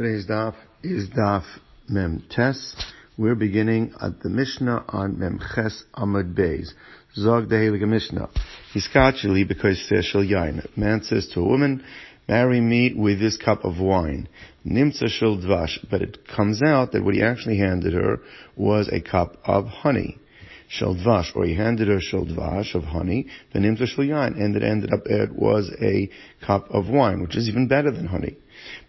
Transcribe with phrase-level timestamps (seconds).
[0.00, 1.44] Today's daf is daf
[1.86, 2.74] Mem Tes.
[3.18, 6.72] We're beginning at the Mishnah on Mem Ches Amud Beis.
[7.16, 8.30] Zog the Heilige Mishnah.
[8.72, 10.66] Hiskachili because shel yain.
[10.74, 11.84] Man says to a woman,
[12.26, 14.26] marry me with this cup of wine.
[14.64, 15.86] Nimtza shel dvash.
[15.90, 18.20] But it comes out that what he actually handed her
[18.56, 20.16] was a cup of honey.
[20.68, 24.56] Shel dvash, or he handed her shel dvash of honey, the nimtza shel yain, and
[24.56, 26.08] it ended up it was a
[26.46, 28.38] cup of wine, which is even better than honey.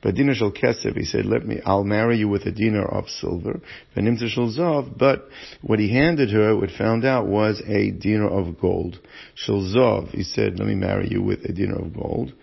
[0.02, 3.10] But dinar shel kesef, he said, let me, I'll marry you with a dinar of
[3.10, 3.60] silver.
[3.96, 5.30] But
[5.62, 9.00] what he handed her, what found out was a dinar of gold.
[9.36, 12.34] Shel zav, he said, let me marry you with a dinar of gold.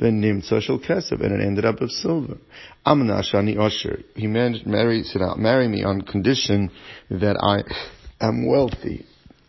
[0.00, 2.38] Then nimtza shel kesef, and it ended up of silver.
[2.86, 4.04] Amna shani osher.
[4.14, 6.70] He married, said, marry me on condition
[7.10, 7.64] that I
[8.24, 9.04] am wealthy.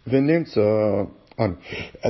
[0.08, 1.58] V'nimtza, and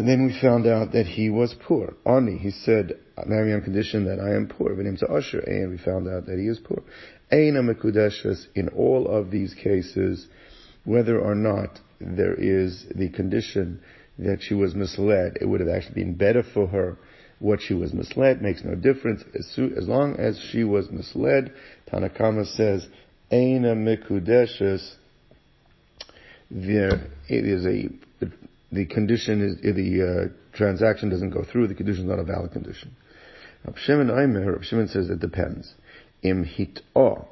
[0.07, 1.95] then we found out that he was poor.
[2.05, 2.93] Ani, he said,
[3.27, 4.69] marry on condition that I am poor.
[4.69, 6.83] To usher, and we found out that he is poor.
[7.31, 10.27] Eina mekudeshes, in all of these cases,
[10.85, 13.81] whether or not there is the condition
[14.17, 16.97] that she was misled, it would have actually been better for her
[17.39, 19.23] what she was misled, makes no difference.
[19.33, 21.53] As, long as she was misled,
[21.91, 22.87] Tanakama says,
[23.31, 24.95] Eina mekudeshes,
[26.51, 27.89] there is a,
[28.71, 32.51] the condition is, the uh, transaction doesn't go through, the condition is not a valid
[32.51, 32.95] condition.
[33.65, 35.73] Rav Shimon Rav Shimon says it depends.
[36.21, 37.25] Im hit'ah,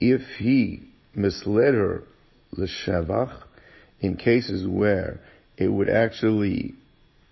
[0.00, 0.82] if he
[1.14, 2.02] misled her
[2.52, 3.42] l'shavach,
[4.00, 5.20] in cases where
[5.56, 6.74] it would actually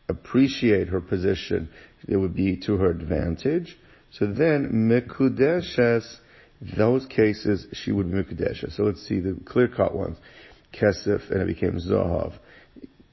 [0.08, 1.68] appreciate her position,
[2.08, 3.76] it would be to her advantage.
[4.12, 6.04] So then, mekudeshes,
[6.76, 8.76] those cases, she would be mekudeshes.
[8.76, 10.16] So let's see the clear-cut ones.
[10.72, 12.34] Kesef, and it became Zahav.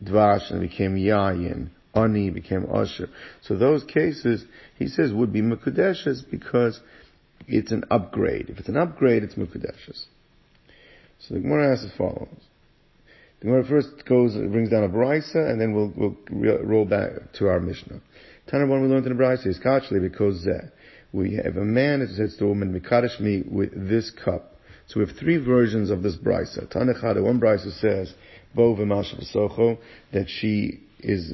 [0.04, 1.70] Dvash, and it became Yayin.
[1.96, 3.10] Ani became Usher.
[3.42, 4.46] So those cases,
[4.78, 6.80] he says, would be Mekudeshes because
[7.48, 8.50] it's an upgrade.
[8.50, 10.06] If it's an upgrade, it's Mekudeshes.
[11.20, 12.28] So the Gemara asks as follows.
[13.40, 17.48] The Gemara first goes, brings down a brisa, and then we'll, we'll roll back to
[17.48, 18.02] our Mishnah.
[18.48, 20.68] Tanner one we learned in the brisa is kachli because uh,
[21.12, 24.56] we have a man that says to a woman, Mikadesh me with this cup.
[24.88, 26.68] So we have three versions of this brisa.
[26.68, 28.14] Tanechada, one brisa says,
[28.56, 29.78] Bo v'mashav
[30.12, 31.34] that she is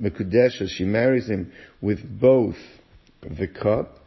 [0.00, 2.56] Mekudesha, she marries him with both
[3.22, 3.98] the cup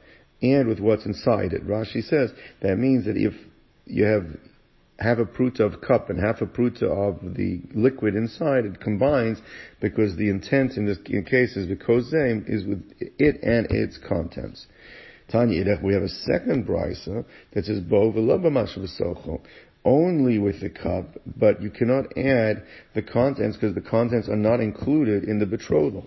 [0.41, 1.65] and with what's inside it.
[1.67, 3.33] Rashi says that means that if
[3.85, 4.25] you have
[4.99, 9.41] half a pruta of cup and half a pruta of the liquid inside, it combines
[9.79, 14.67] because the intent in this case is the because is with it and its contents.
[15.31, 17.23] Tanya, we have a second brisa
[17.53, 18.41] that says bo v'lo
[19.85, 22.63] only with the cup, but you cannot add
[22.93, 26.05] the contents because the contents are not included in the betrothal.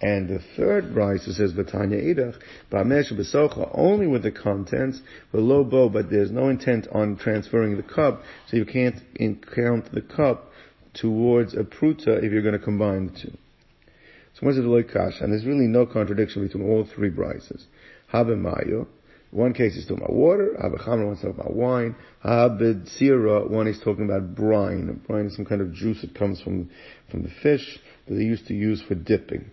[0.00, 2.34] And the third brisa says Vatanya Edach,
[2.72, 5.00] Ba'mesh Besocha, only with the contents,
[5.30, 8.96] below bow, but there's no intent on transferring the cup, so you can't
[9.54, 10.50] count the cup
[10.94, 13.38] towards a pruta if you're going to combine the two.
[14.34, 15.22] So what's the loikash?
[15.22, 17.64] And there's really no contradiction between all three brises.
[18.12, 18.88] Habemayo,
[19.32, 22.86] one case is talking about water, Abachamra one is talking about wine, Abed
[23.50, 25.00] one is talking about brine.
[25.06, 26.70] Brine is some kind of juice that comes from,
[27.10, 29.50] from the fish that they used to use for dipping.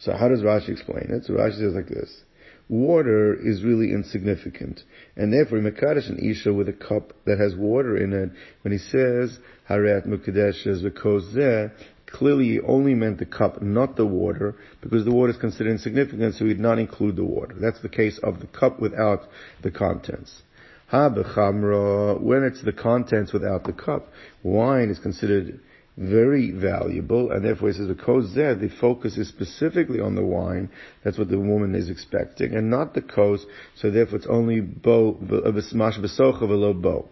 [0.00, 1.26] So how does Rashi explain it?
[1.26, 2.22] So Rashi says like this.
[2.68, 4.80] Water is really insignificant.
[5.16, 8.30] And therefore, Mekadesh an Isha with a cup that has water in it,
[8.62, 9.38] when he says,
[9.70, 11.72] Harat Mekadesh is because there,
[12.10, 16.34] clearly he only meant the cup, not the water, because the water is considered insignificant,
[16.34, 17.54] so he did not include the water.
[17.58, 19.28] That's the case of the cup without
[19.62, 20.42] the contents.
[20.88, 24.08] Ha bechamra, when it's the contents without the cup,
[24.42, 25.60] wine is considered
[25.98, 30.70] very valuable, and therefore he says because there the focus is specifically on the wine.
[31.04, 33.44] That's what the woman is expecting, and not the kos.
[33.74, 37.08] So therefore it's only bo v'smash v'socha v'lo bo.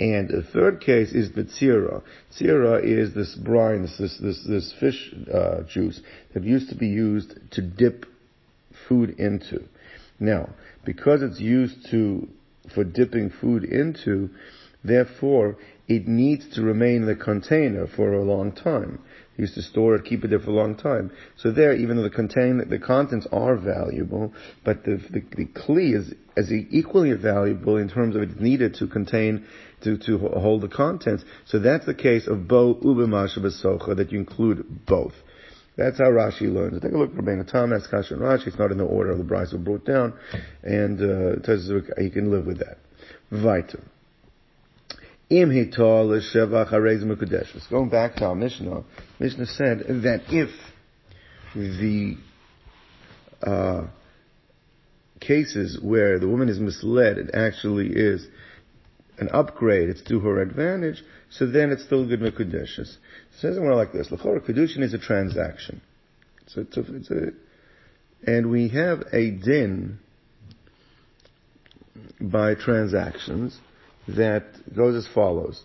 [0.00, 2.02] And the third case is the tzira.
[2.82, 6.00] Is this brine, this, this, this, this fish uh, juice
[6.32, 8.06] that used to be used to dip
[8.88, 9.64] food into.
[10.18, 10.50] Now,
[10.86, 12.28] because it's used to,
[12.74, 14.30] for dipping food into,
[14.82, 19.00] therefore, it needs to remain in the container for a long time.
[19.36, 21.10] They used to store it, keep it there for a long time.
[21.36, 24.32] So there, even though the contain, the contents are valuable,
[24.64, 28.86] but the, the, the kli is as equally valuable in terms of it's needed to
[28.86, 29.46] contain,
[29.82, 31.24] to, to hold the contents.
[31.46, 35.14] So that's the case of bo besocha, that you include both.
[35.76, 36.80] That's how Rashi learns.
[36.82, 38.48] Take a look at Rabbeinu Tam, that's Kasha and Rashi.
[38.48, 40.12] It's not in the order of the Brisa brought down,
[40.62, 41.36] and uh,
[41.98, 42.78] he can live with that.
[43.30, 43.82] Weiter.
[45.30, 45.48] Im
[47.70, 48.84] Going back to our Mishnah,
[49.20, 50.50] Mishnah said that if
[51.54, 52.16] the
[53.42, 53.86] uh,
[55.20, 58.26] cases where the woman is misled, it actually is
[59.20, 62.78] an upgrade, it's to her advantage, so then it's still good Mekudeshes.
[62.78, 62.98] It
[63.38, 64.10] says more like this.
[64.10, 65.80] L'chor Kedushin is a transaction.
[66.42, 67.32] It's a, it's a,
[68.26, 69.98] and we have a din
[72.20, 73.58] by transactions
[74.08, 74.44] that
[74.74, 75.64] goes as follows.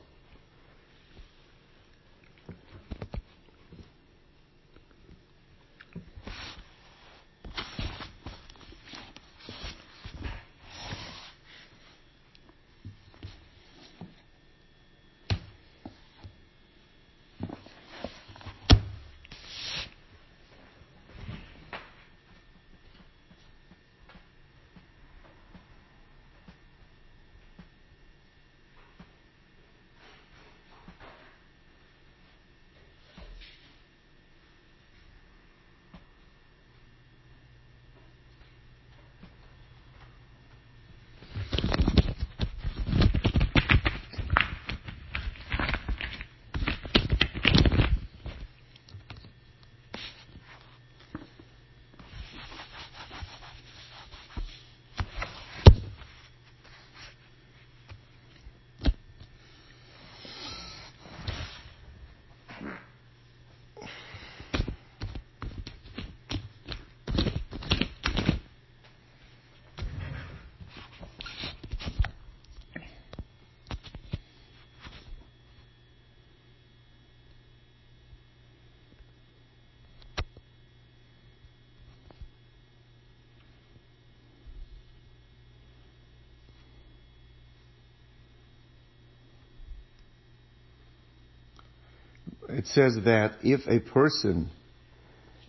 [92.58, 94.50] It says that if a person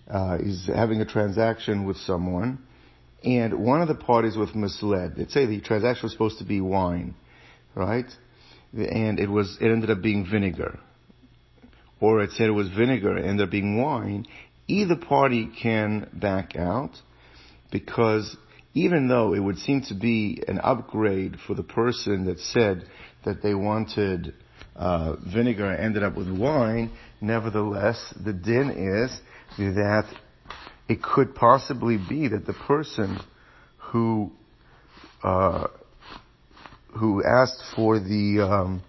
[0.08, 2.58] uh, is having a transaction with someone
[3.22, 6.60] and one of the parties was misled, let's say the transaction was supposed to be
[6.60, 7.14] wine,
[7.74, 8.06] right?
[8.72, 10.78] And it was, it ended up being vinegar.
[12.00, 14.26] Or it said it was vinegar, and ended up being wine.
[14.68, 16.90] Either party can back out
[17.72, 18.36] because
[18.74, 22.84] even though it would seem to be an upgrade for the person that said
[23.24, 24.34] that they wanted
[24.76, 26.90] uh, vinegar ended up with wine,
[27.20, 29.20] nevertheless, the din is
[29.58, 30.04] that
[30.88, 33.18] it could possibly be that the person
[33.78, 34.30] who
[35.22, 35.66] uh,
[36.98, 38.82] who asked for the um,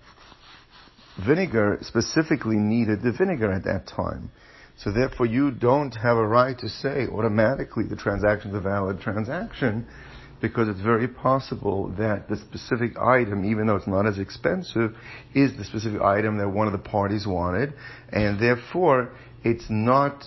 [1.25, 4.29] vinegar specifically needed the vinegar at that time.
[4.77, 9.01] So therefore, you don't have a right to say automatically the transaction is a valid
[9.01, 9.87] transaction
[10.41, 14.95] because it's very possible that the specific item, even though it's not as expensive,
[15.33, 17.73] is the specific item that one of the parties wanted,
[18.09, 19.11] and therefore
[19.43, 20.23] it's not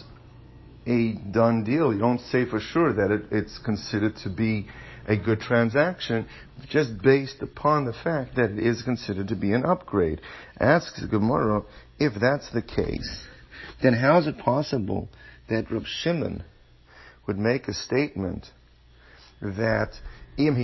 [0.86, 1.92] a done deal.
[1.92, 4.66] You don't say for sure that it, it's considered to be
[5.06, 6.26] a good transaction
[6.68, 10.20] just based upon the fact that it is considered to be an upgrade.
[10.58, 11.62] Asks Gemara,
[11.98, 13.26] if that's the case,
[13.82, 15.08] then how is it possible
[15.48, 16.44] that Reb Shimon
[17.26, 18.46] would make a statement
[19.40, 19.92] that
[20.36, 20.54] im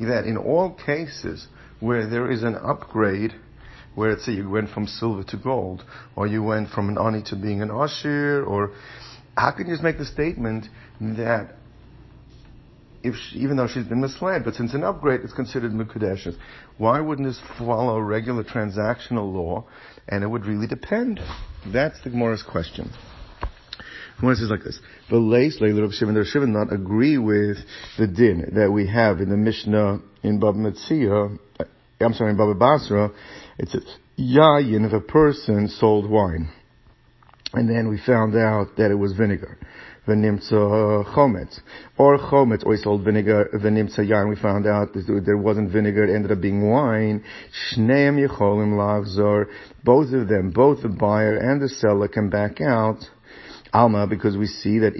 [0.00, 1.46] that in all cases
[1.80, 3.32] where there is an upgrade,
[3.94, 5.84] where it's say you went from silver to gold,
[6.16, 8.72] or you went from an ani to being an ashir, or
[9.36, 10.66] how can you just make the statement
[11.00, 11.54] that
[13.02, 16.36] if she, even though she's been misled, but since an upgrade is considered mukadeshes,
[16.78, 19.64] why wouldn't this follow regular transactional law?
[20.08, 21.20] And it would really depend.
[21.66, 22.90] That's the Gemara's question.
[24.20, 24.78] Gemara says like this:
[25.10, 27.58] the "V'leis leilur Shimon Rav Shimon not agree with
[27.98, 31.38] the din that we have in the Mishnah in Baba Metzia.
[31.58, 31.64] Uh,
[32.00, 33.10] I'm sorry, in Baba Basra.
[33.58, 33.84] It says
[34.18, 36.48] yayin if a person sold wine,
[37.52, 39.58] and then we found out that it was vinegar."
[40.06, 41.60] v'nimtza chometz.
[41.96, 44.28] Or chometz, or he sold vinegar, v'nimtza yain.
[44.28, 47.24] We found out there wasn't vinegar, it ended up being wine.
[47.72, 49.46] Shneim yecholim lavzor.
[49.82, 53.08] Both of them, both the buyer and the seller can back out
[53.74, 54.94] Alma, because we see that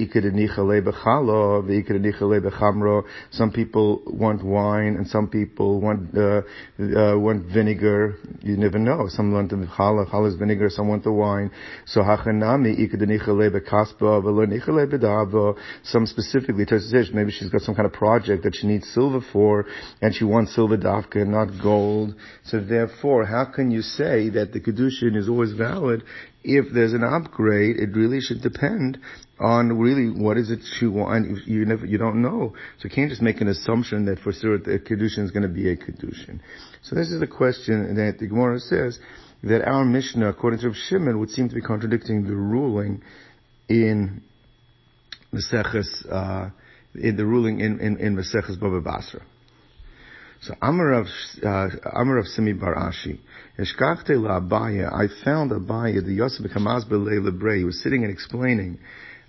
[3.31, 6.43] some people want wine and some people want, uh,
[6.81, 8.16] uh, want vinegar.
[8.43, 9.07] You never know.
[9.09, 11.52] Some want the challah, challah is vinegar, some want the wine.
[11.87, 12.75] So hachanami
[15.85, 16.64] some specifically,
[17.12, 19.66] maybe she's got some kind of project that she needs silver for
[20.02, 22.16] and she wants silver dafka, and not gold.
[22.47, 26.02] So therefore, how can you say that the kedushin is always valid
[26.44, 28.98] if there's an upgrade, it really should depend
[29.40, 31.46] on really what is it you want.
[31.46, 34.58] You never, you don't know, so you can't just make an assumption that for sure
[34.58, 36.40] the kedushin is going to be a kedushin.
[36.82, 38.98] So this is the question that the Gemara says
[39.42, 43.02] that our Mishnah, according to Rav Shimon, would seem to be contradicting the ruling
[43.68, 44.22] in
[45.32, 46.50] the Seches uh,
[46.94, 49.22] in the ruling in, in, in Maseches Baba Basra.
[50.42, 51.06] So Amar of
[51.42, 53.18] uh, Amar of Simi Bar Ashi,
[53.58, 54.92] Eshkachte Abaya.
[54.92, 57.58] I found Abaya, the Yosef Kamaz Lebre.
[57.58, 58.78] He was sitting and explaining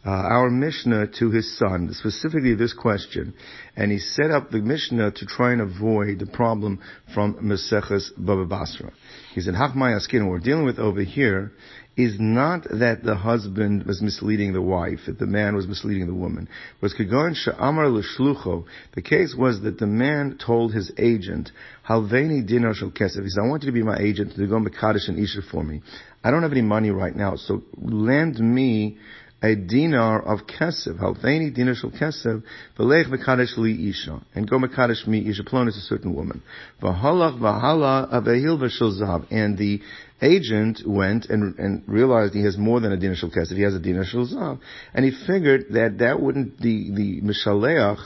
[0.05, 3.34] uh, our Mishnah to his son, specifically this question,
[3.75, 6.79] and he set up the Mishnah to try and avoid the problem
[7.13, 8.91] from Maseches Baba Basra.
[9.34, 11.51] He said, Hachmai Askin, what we're dealing with over here
[11.98, 16.14] is not that the husband was misleading the wife, that the man was misleading the
[16.14, 16.50] woman.
[16.82, 18.66] Was Kagon Sha'amar L'shlucho.
[18.94, 21.52] The case was that the man told his agent,
[21.88, 23.24] Halveni dinar shel kesef.
[23.24, 25.64] He said, I want you to be my agent to go Mekadosh and Isha for
[25.64, 25.82] me.
[26.24, 28.98] I don't have any money right now, so lend me
[29.44, 32.42] a dinar of kesef, halveni dinar shel kesef,
[32.78, 36.42] v'lech mekadesh li isha, and go mekadesh mi isha, plon is a certain woman.
[36.82, 39.82] V'halach v'hala avehil v'shel zav, and the
[40.25, 43.75] agent went and, and realized he has more than a dinar shel kesef, he has
[43.75, 44.60] a dinar shel zav,
[44.94, 48.00] and he figured that that wouldn't, the, the mishaleach,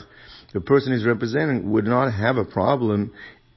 [0.52, 3.12] the person he's representing would not have a problem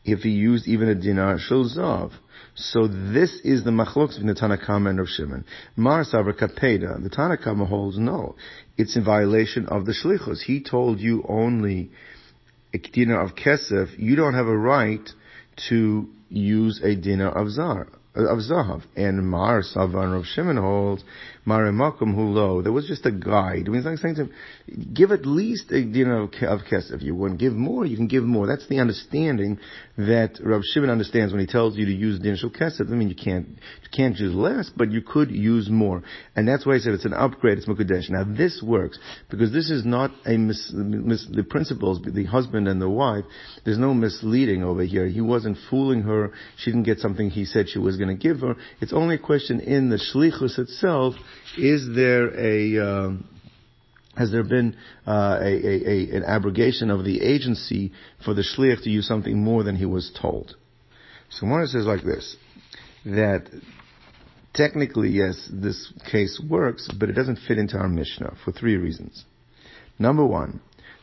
[0.06, 2.12] if he used even a dinar shel zav.
[2.56, 5.44] So this is the machlokes between the Tanakama and Rav Shimon.
[5.76, 8.36] Mar Sabra Kapeda, the Tanakama holds no.
[8.78, 10.42] It's in violation of the Shlichus.
[10.42, 11.90] He told you only
[12.72, 13.98] a dinner of Kesef.
[13.98, 15.08] You don't have a right
[15.70, 18.84] to use a dinner of Zar of Zahav.
[18.96, 21.04] And Mar Savan Rav Shimon holds
[21.46, 22.64] Marimakum Hulo.
[22.64, 23.64] There was just a guide.
[23.66, 27.02] I mean, it's like saying to him, give at least a dinner of, of kesef.
[27.02, 28.48] You want to give more, you can give more.
[28.48, 29.60] That's the understanding
[29.98, 32.90] that Rav Shimon understands when he tells you to use dinner of kesef.
[32.90, 36.04] I mean, you can't, you can't use less, but you could use more.
[36.36, 38.10] And that's why I said it's an upgrade, it's Mukadesh.
[38.10, 38.98] Now this works,
[39.30, 43.26] because this is not a mis, mis, the principles, the husband and the wife,
[43.66, 45.08] there's no misleading over here.
[45.08, 46.32] He wasn't fooling her.
[46.58, 48.56] She didn't get something he said she was going to give her.
[48.80, 51.16] It's only a question in the shlichus itself
[51.58, 53.28] is there a um,
[54.16, 54.76] has there been
[55.08, 57.92] uh, a, a, a, an abrogation of the agency
[58.24, 60.56] for the shliach to use something more than he was told?
[61.30, 62.36] So one says like this,
[63.06, 63.48] that
[64.54, 69.26] technically, yes, this case works, but it doesn't fit into our Mishnah for three reasons.
[69.98, 70.62] Number one,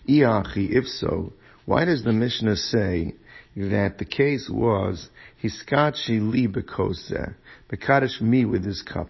[0.09, 1.33] iachi, if so,
[1.67, 3.15] why does the Mishnah say
[3.57, 5.09] that the case was
[5.43, 7.35] hiskachi li bekose,
[7.71, 9.09] bekadosh me with this cup?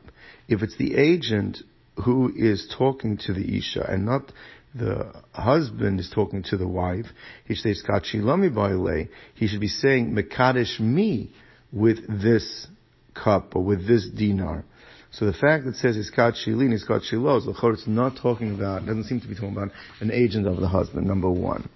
[0.50, 1.58] If it's the agent
[2.04, 4.32] who is talking to the Isha and not
[4.74, 7.06] the husband is talking to the wife,
[7.46, 11.32] he says, Kachilami he should be saying, Mekadesh me
[11.72, 12.66] with this
[13.14, 14.64] cup or with this dinar.
[15.12, 19.04] So the fact that it says Iskat Shilin, Iskat Shilos, it's not talking about, doesn't
[19.04, 21.68] seem to be talking about an agent of the husband, number one.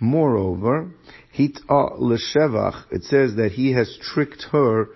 [0.00, 0.90] Moreover,
[1.32, 4.88] hit l'shevach, it says that he has tricked her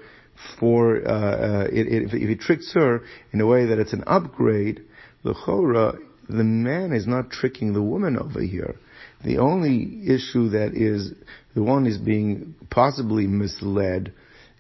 [0.59, 4.05] for uh, uh, it, it, if, he tricks her in a way that it's an
[4.07, 4.83] upgrade,
[5.25, 8.77] the chora, the man is not tricking the woman over here.
[9.25, 11.13] The only issue that is
[11.55, 14.13] the one is being possibly misled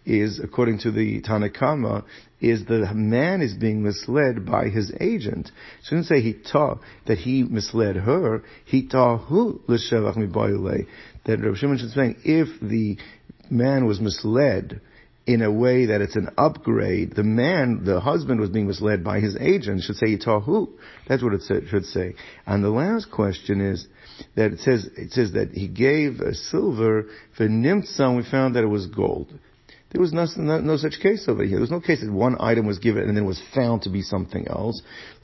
[0.05, 2.05] is, according to the Tanakama,
[2.41, 5.51] is the man is being misled by his agent.
[5.85, 8.43] Shouldn't say he taught that he misled her.
[8.65, 10.87] He taught who l'shevach mi
[11.25, 12.99] That Rav Shimon is saying if the
[13.49, 14.81] man was misled
[15.26, 17.14] in a way that it's an upgrade.
[17.14, 19.83] The man, the husband was being misled by his agent.
[19.83, 20.69] Should say Yitahu.
[21.09, 22.14] That's what it should say.
[22.47, 23.87] And the last question is
[24.35, 28.64] that it says, it says that he gave a silver for Nimtza we found that
[28.64, 29.33] it was gold.
[29.93, 31.52] There was no, no, no, such case over here.
[31.52, 33.91] There was no case that one item was given and then it was found to
[33.91, 34.81] be something else.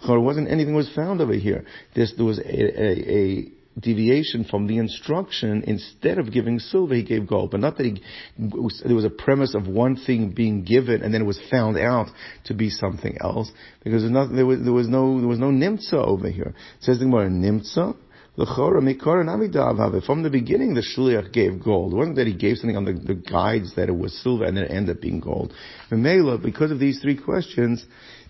[0.06, 1.64] There wasn't anything was found over here.
[1.94, 7.02] This, there was a, a, a deviation from the instruction, instead of giving silver, he
[7.02, 7.50] gave gold.
[7.50, 8.02] But not that he,
[8.38, 12.08] there was a premise of one thing being given and then it was found out
[12.44, 13.50] to be something else,
[13.84, 16.54] because there, was, there was no, there was no nimtza over here.
[16.78, 17.96] It says the Gemara, nimtza?
[18.38, 21.92] From the beginning, the shliach gave gold.
[21.92, 24.56] It wasn't that he gave something on the, the guides that it was silver and
[24.56, 25.52] it ended up being gold.
[25.90, 27.84] Because of these three questions,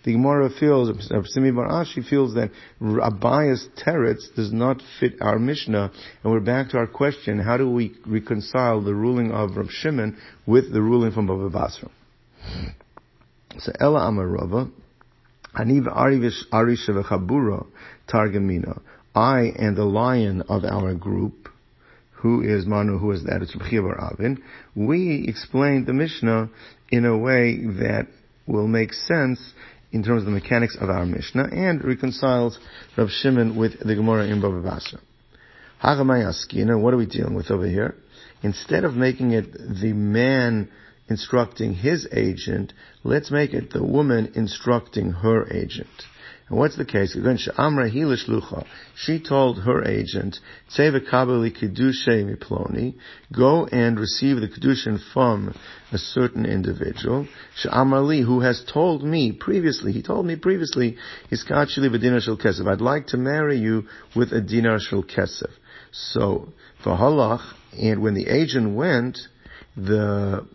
[0.05, 2.51] the Gemara feels, uh, Simi Barashi feels that
[2.81, 7.69] Abaya's teretz does not fit our Mishnah, and we're back to our question, how do
[7.69, 11.91] we reconcile the ruling of Rav Shimon with the ruling from Baba Basra?
[13.59, 14.71] So Ella Amarava,
[15.55, 15.87] Aniv
[16.51, 17.67] Arisha V'Chabura
[18.09, 18.81] Targamina,
[19.19, 21.49] I and the lion of our group,
[22.13, 24.41] who is Manu, who is that, it's Bar Avin,
[24.77, 26.49] we explained the Mishnah
[26.91, 28.07] in a way that
[28.47, 29.41] will make sense
[29.91, 32.61] in terms of the mechanics of our Mishnah and reconciles
[32.97, 35.01] Rav Shimon with the Gemara in Baba Basra.
[35.83, 37.97] Hagamayaskina, what are we dealing with over here?
[38.45, 40.69] Instead of making it the man
[41.09, 42.73] instructing his agent,
[43.03, 45.89] let's make it the woman instructing her agent.
[46.49, 47.15] And what's the case?
[48.97, 50.41] She told her agent,
[53.37, 55.55] go and receive the kedushin from
[55.93, 57.29] a certain individual,
[58.23, 60.97] who has told me previously, he told me previously,
[61.31, 63.85] I'd like to marry you
[64.17, 65.51] with a dinar shel kesef.
[65.91, 66.53] So,
[66.83, 67.43] for halach,
[67.79, 69.19] and when the agent went,
[69.77, 70.47] the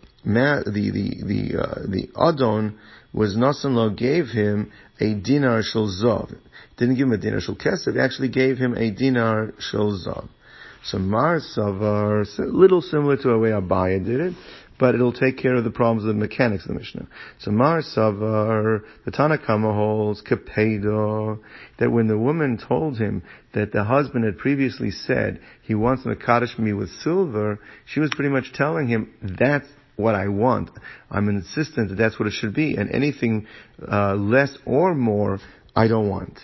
[0.64, 2.78] the the the uh, the adon
[3.12, 6.36] was Nasan gave him a dinar shel zav.
[6.76, 7.94] Didn't give him a dinar shel kesef.
[7.94, 10.28] He actually gave him a dinar shel zav.
[10.84, 14.34] So Mar Savar, a little similar to the way Abaya did it,
[14.78, 17.06] but it'll take care of the problems of the mechanics of the Mishnah.
[17.38, 21.38] So Mar Savar, the Tanakama holds, Kapedo,
[21.78, 23.22] that when the woman told him
[23.54, 28.10] that the husband had previously said he wants to Kaddish me with silver, she was
[28.14, 30.70] pretty much telling him that's what I want.
[31.10, 33.46] I'm insistent that that's what it should be, and anything
[33.90, 35.38] uh, less or more,
[35.74, 36.38] I don't want.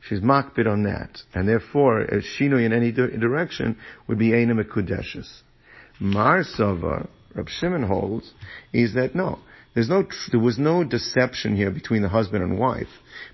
[0.00, 3.76] She's makbid on that, and therefore, a shinoi in any di- direction
[4.06, 5.28] would be eina mekudeshes.
[6.00, 8.32] Mar Sava, Rab Shimon holds,
[8.72, 9.40] is that no,
[9.78, 12.88] there's no, there was no deception here between the husband and wife.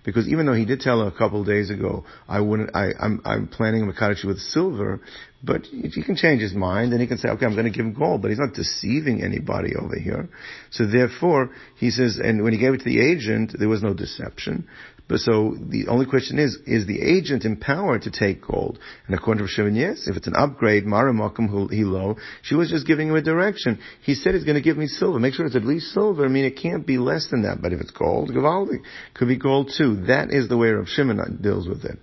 [0.04, 2.88] Because even though he did tell her a couple of days ago, I wouldn't, I,
[3.00, 5.00] I'm, I'm planning a Makadashi with silver,
[5.42, 7.86] but he can change his mind and he can say, okay, I'm going to give
[7.86, 10.28] him gold, but he's not deceiving anybody over here.
[10.70, 13.94] So therefore, he says, and when he gave it to the agent, there was no
[13.94, 14.68] deception.
[15.06, 18.78] But so the only question is, is the agent empowered to take gold?
[19.06, 20.08] And according to Shimon, yes.
[20.08, 23.80] If it's an upgrade, Mara Makum Hilo, she was just giving him a direction.
[24.02, 25.18] He said he's going to give me silver.
[25.18, 26.24] Make sure it's at least silver.
[26.24, 27.60] I mean, it can't be less than that.
[27.60, 28.78] But if it's gold, Gavaldi,
[29.12, 30.06] could be gold too.
[30.06, 31.98] That is the way Rav Shimon deals with it.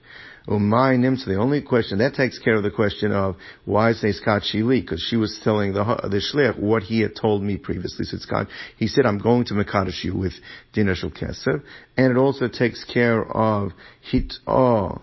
[0.47, 1.25] Nimtza.
[1.25, 5.05] The only question that takes care of the question of why is Scott Shili because
[5.07, 8.05] she was telling the the shliach what he had told me previously.
[8.05, 10.33] So Scott, he said, "I'm going to mekadosh you with
[10.73, 11.61] dinner shel keser,"
[11.97, 13.71] and it also takes care of
[14.01, 15.01] hit oh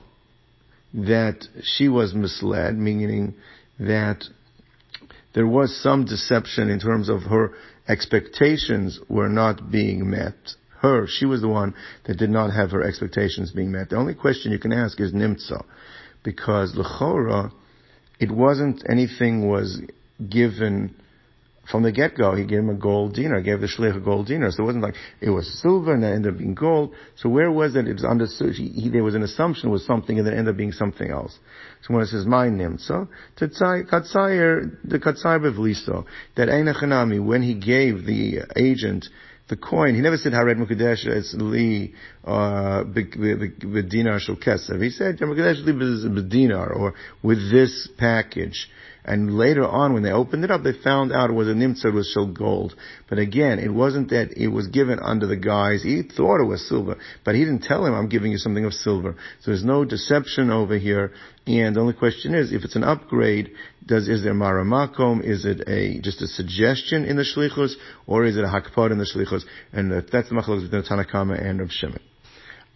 [0.95, 3.35] that she was misled, meaning
[3.79, 4.25] that
[5.35, 7.53] there was some deception in terms of her
[7.87, 10.35] expectations were not being met
[10.81, 11.75] her, she was the one
[12.07, 13.91] that did not have her expectations being met.
[13.91, 15.65] The only question you can ask is nimtza,
[16.25, 17.53] because lechora,
[18.21, 19.81] it wasn't anything was
[20.29, 20.95] given
[21.71, 22.35] from the get-go.
[22.35, 24.51] He gave him a gold dinar, gave the shlich a gold dinar.
[24.51, 26.95] So it wasn't like it was silver and it ended up being gold.
[27.17, 27.87] So where was it?
[27.87, 28.55] It was understood.
[28.55, 31.39] He, he, there was an assumption was something and then ended up being something else.
[31.83, 38.05] So when it says my nimtza, katsayer the katsayer bevliso that einachanami when he gave
[38.05, 39.07] the agent
[39.49, 44.83] the coin, he never said Hared Mukadesh, it's Li, uh, B'dinar Shal Kesev.
[44.83, 48.69] He said Mukadesh Li B'dinar, or with this package.
[49.05, 51.93] And later on, when they opened it up, they found out it was a nimtzah
[51.93, 52.75] was shel gold.
[53.09, 56.69] But again, it wasn't that it was given under the guise, he thought it was
[56.69, 59.15] silver, but he didn't tell him, I'm giving you something of silver.
[59.41, 61.13] So there's no deception over here.
[61.47, 63.53] And the only question is, if it's an upgrade,
[63.87, 65.25] does, is there maramakom?
[65.25, 67.73] Is it a, just a suggestion in the shlichus?
[68.07, 69.45] Or is it a hakpad in the shlichus?
[69.73, 72.01] And that's the machlokes between Tanakama and Rav Shimon.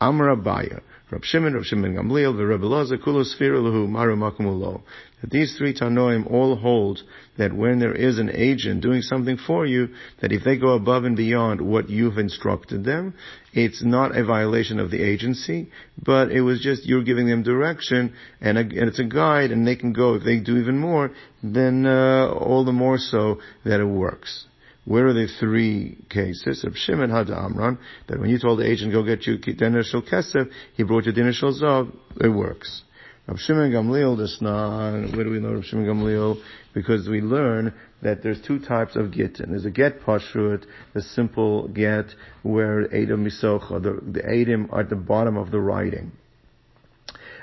[0.01, 0.81] Amar Abaya.
[1.13, 4.81] Rab Shimon, Rab Shimon Gamliel, the Rebbe Loza, Kulos Lahu, Maru Makumulo.
[5.21, 7.03] That these three Tanoim all hold
[7.37, 9.91] that when there is an agent doing something for you,
[10.23, 13.13] that if they go above and beyond what you've instructed them,
[13.53, 15.69] it's not a violation of the agency,
[16.03, 19.67] but it was just you're giving them direction, and, a, and it's a guide, and
[19.67, 20.15] they can go.
[20.15, 21.11] If they do even more,
[21.43, 24.47] then uh, all the more so that it works.
[24.85, 26.65] Where are the three cases?
[26.65, 30.03] Of Shimon had Amran, that when you told the agent, go get you dinner shel
[30.03, 32.83] kesef, he brought you dinner shel zav, it works.
[33.29, 36.43] Rav Shimon Gamliel does not, where do we know Rav Shimon Gamliel?
[36.75, 39.51] Because we learn that there's two types of gittin.
[39.51, 42.07] There's a get pashut, the simple get,
[42.43, 46.11] where Adam misocha, the, the Adam are at the bottom of the writing.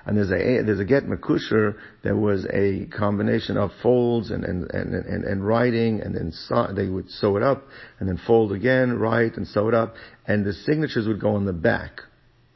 [0.05, 4.69] And there's a there's a get makusher that was a combination of folds and and
[4.71, 6.31] and and, and writing, and then
[6.75, 7.63] they would sew it up,
[7.99, 11.45] and then fold again, write and sew it up, and the signatures would go on
[11.45, 12.01] the back.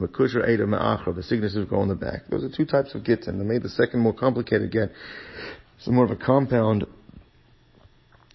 [0.00, 2.22] Makusher Eda Ma'achra, the signatures go on the back.
[2.28, 4.90] Those are two types of and they made the second more complicated get.
[5.76, 6.84] It's more of a compound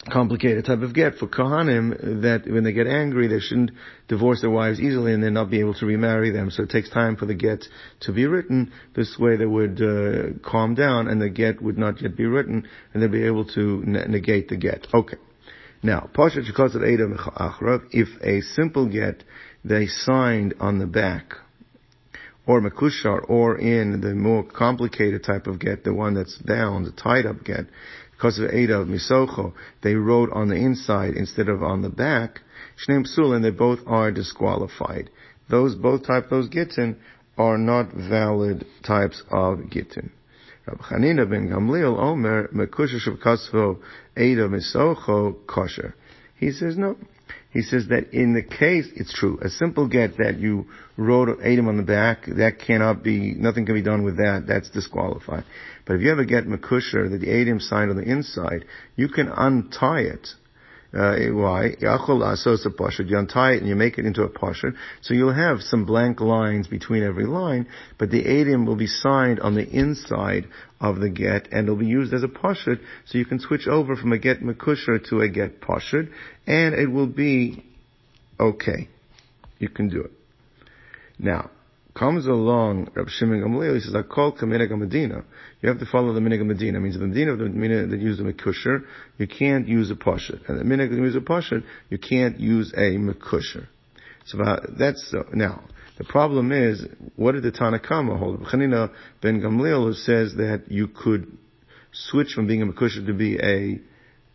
[0.07, 3.71] complicated type of get for Kohanim that when they get angry, they shouldn't
[4.07, 6.51] divorce their wives easily and then not be able to remarry them.
[6.51, 7.65] So it takes time for the get
[8.01, 8.71] to be written.
[8.95, 12.67] This way they would uh, calm down and the get would not yet be written
[12.93, 14.87] and they'd be able to ne- negate the get.
[14.93, 15.17] Okay.
[15.81, 19.23] Now, if a simple get
[19.63, 21.33] they signed on the back,
[22.49, 26.91] or makushar, or in the more complicated type of get, the one that's bound, the
[26.91, 27.67] tied up get,
[28.19, 32.41] because of Ada Misocho, they wrote on the inside instead of on the back,
[32.85, 35.09] Shneim and they both are disqualified.
[35.49, 36.97] Those, both type, those gittin
[37.37, 40.11] are not valid types of gittin.
[40.67, 43.79] Rabbi Chanina ben Gamliel Omer mekusher kasvo
[44.17, 45.93] eda misocho kosher.
[46.35, 46.97] He says no.
[47.51, 49.39] He says that in the case, it's true.
[49.41, 53.73] A simple get that you wrote Adam on the back, that cannot be, nothing can
[53.73, 54.45] be done with that.
[54.47, 55.45] That's disqualified.
[55.85, 59.29] But if you ever get Makusher that the Adam signed on the inside, you can
[59.29, 60.27] untie it
[60.91, 61.75] uh, why?
[62.71, 63.09] Poshut.
[63.09, 64.73] You untie it and you make it into a poshut.
[65.01, 67.67] So you'll have some blank lines between every line,
[67.99, 70.47] but the adium will be signed on the inside
[70.81, 72.79] of the get and it'll be used as a poshut.
[73.05, 76.09] So you can switch over from a get makusher to a get poshut
[76.47, 77.63] and it will be
[78.39, 78.89] okay.
[79.59, 80.11] You can do it.
[81.19, 81.51] Now,
[81.99, 85.23] comes along Rab Shimon Gamliel, he says, I call Kaminag Medina.
[85.61, 86.77] You have to follow the Minig Medina.
[86.77, 88.85] It means the Medina, the Medina that use a Mekusher,
[89.17, 90.47] you can't use a Pashat.
[90.47, 93.67] And the Minig that use a Pashat, you can't use a Mekusher.
[94.25, 95.63] So uh, that's, uh, now,
[95.97, 96.85] the problem is,
[97.17, 98.39] what did the Tanakama hold?
[98.43, 101.37] Chanina ben Gamliel says that you could
[101.91, 103.81] switch from being a Mekusher to be a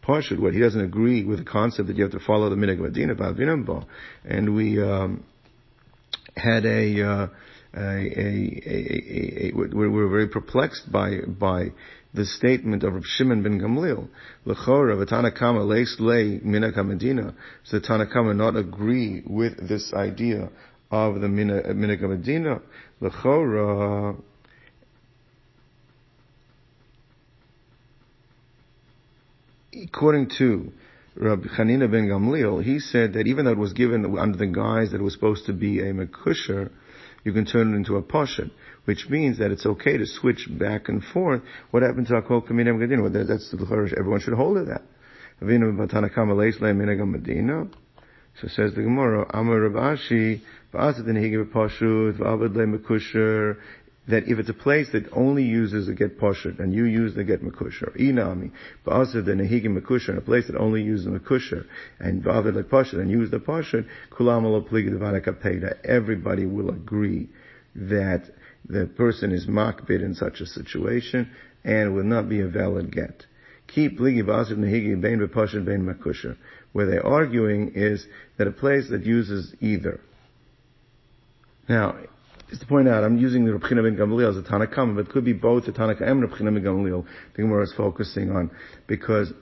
[0.06, 2.78] Pashat, what he doesn't agree with the concept that you have to follow the Minig
[2.78, 3.86] Medina,
[4.24, 5.24] and we, um,
[6.36, 7.26] had a, uh,
[9.54, 11.72] were very perplexed by, by
[12.12, 14.08] the statement of Rav Shimon ben Gamliel.
[14.44, 17.34] L'chora, v'tanakama leis lei minak medina.
[17.64, 20.50] So the Tanakama not agree with this idea
[20.90, 22.60] of the minak medina.
[23.00, 24.16] L'chora, uh,
[29.82, 30.72] according to
[31.16, 34.92] Rabbi Hanina ben Gamliel, he said that even though it was given under the guise
[34.92, 36.70] that it was supposed to be a mekusher,
[37.24, 38.50] you can turn it into a poshet,
[38.84, 41.42] which means that it's okay to switch back and forth.
[41.70, 43.26] What happened to Akol Kaminam Gadina?
[43.26, 43.56] That's the
[43.96, 44.82] everyone should hold to that.
[48.40, 50.40] So says the Gemara, Amar Rav Ashi,
[54.06, 57.24] that if it's a place that only uses a get poshet and you use the
[57.24, 58.50] get makusher, inami,
[58.84, 61.64] but ba'asad the nehigi makusher, in a place that only uses the makusher,
[61.98, 67.28] and ba'avad like poshet and use the poshet, kulam ala everybody will agree
[67.74, 68.24] that
[68.68, 71.30] the person is makbid in such a situation
[71.64, 73.24] and will not be a valid get.
[73.68, 76.36] Keep pligi ba'asad nehigi bein b'poshet bein makusher.
[76.72, 80.00] Where they're arguing is that a place that uses either.
[81.68, 81.96] Now,
[82.54, 85.08] just to point out, I'm using the Rabchina ben Gamliel as a Tanakam, but it
[85.10, 87.04] could be both the Tanakh and Rabchina ben Gamliel.
[87.34, 88.48] The Gemara is focusing on
[88.86, 89.32] because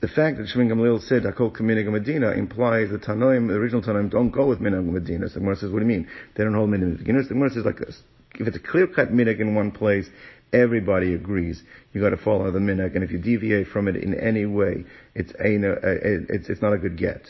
[0.00, 4.10] the fact that Shimon Gamliel said Akol Kaminig Medina implies the Tanoim, the original Tanoim,
[4.10, 5.28] don't go with Minig Medina.
[5.28, 6.08] So the Gemara says, what do you mean?
[6.34, 7.22] They don't hold Minig Medina.
[7.22, 8.00] The Gemara says like this.
[8.36, 10.08] If it's a clear-cut Minig in one place,
[10.54, 11.62] everybody agrees.
[11.92, 14.86] You got to follow the Minig, and if you deviate from it in any way,
[15.14, 17.26] it's, a, it's, it's not a good get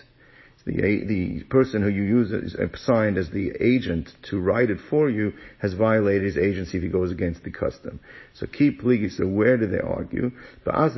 [0.64, 5.10] the, the person who you use is assigned as the agent to write it for
[5.10, 7.98] you has violated his agency if he goes against the custom.
[8.34, 9.10] So keep pligi.
[9.10, 10.30] So where do they argue?
[10.64, 10.88] Uh,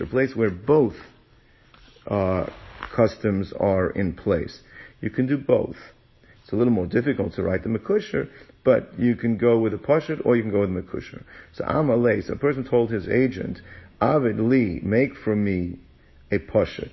[0.00, 0.94] a place where both
[2.06, 2.46] uh,
[2.94, 4.60] customs are in place.
[5.00, 5.76] You can do both.
[6.42, 8.28] It's a little more difficult to write the makusher,
[8.64, 11.24] but you can go with a pashut or you can go with a makusher.
[11.52, 13.60] So amalei, so a person told his agent,
[14.00, 15.78] Avid li, make for me
[16.30, 16.92] a pashut.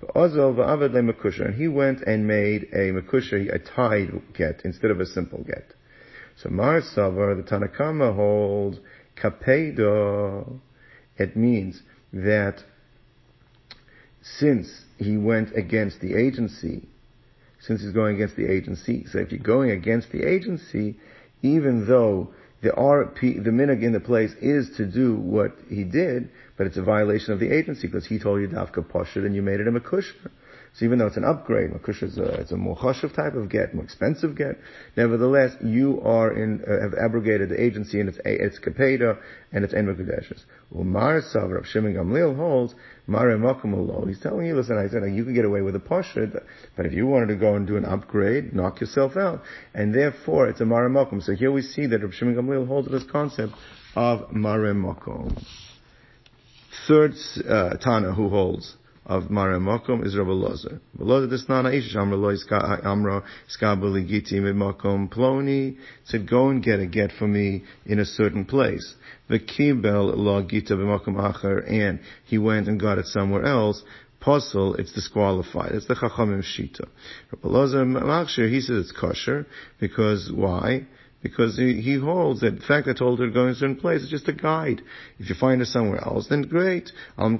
[0.00, 5.74] And he went and made a makusha, a tied get, instead of a simple get.
[6.36, 8.78] So Mar Savar, the Tanakama holds,
[9.16, 10.60] kapedo,
[11.16, 11.82] it means
[12.12, 12.62] that
[14.22, 16.88] since he went against the agency,
[17.60, 20.98] since he's going against the agency, so if you're going against the agency,
[21.42, 26.30] even though the RP, the minig in the place is to do what he did,
[26.56, 29.42] but it's a violation of the agency because he told you dafka poshut and you
[29.42, 30.30] made it a makushner.
[30.78, 33.48] So even though it's an upgrade, makush is a, it's a more chashuv type of
[33.48, 34.58] get, more expensive get,
[34.96, 39.18] nevertheless, you are in, uh, have abrogated the agency and its, its kapeda
[39.50, 40.44] and its en makudeshes.
[40.72, 42.76] Umar Sav, Rav Shimon Gamliel holds,
[43.08, 44.06] Mare Makumullo.
[44.06, 46.40] He's telling you, listen, I said, you can get away with a poshut,
[46.76, 49.42] but if you wanted to go and do an upgrade, knock yourself out.
[49.74, 51.20] And therefore, it's a Mare Makum.
[51.20, 53.54] So here we see that Rav Shimon Gamliel holds this concept
[53.96, 55.44] of Mare Makum.
[56.86, 57.14] Third
[57.48, 58.76] uh, Tana who holds
[59.08, 60.80] of Mara Makom is Rabbi Lozer.
[60.98, 62.36] Lozer this Nana Ish Amra Lo
[62.84, 68.04] Amra Skabali Giti Makom Ploni said go and get a get for me in a
[68.04, 68.94] certain place.
[69.28, 73.82] The Kibel Gita B'Makom Acher and he went and got it somewhere else.
[74.20, 75.72] Puzzle, it's disqualified.
[75.72, 76.86] It's the Chachamim Shita.
[77.32, 79.46] Rabbi Lozer Machshir, he says it's kosher
[79.80, 80.86] because why?
[81.22, 83.76] Because he, he holds that the fact that told her to go in a certain
[83.76, 84.82] place is just a guide.
[85.18, 86.92] If you find her somewhere else, then great.
[87.18, 87.38] So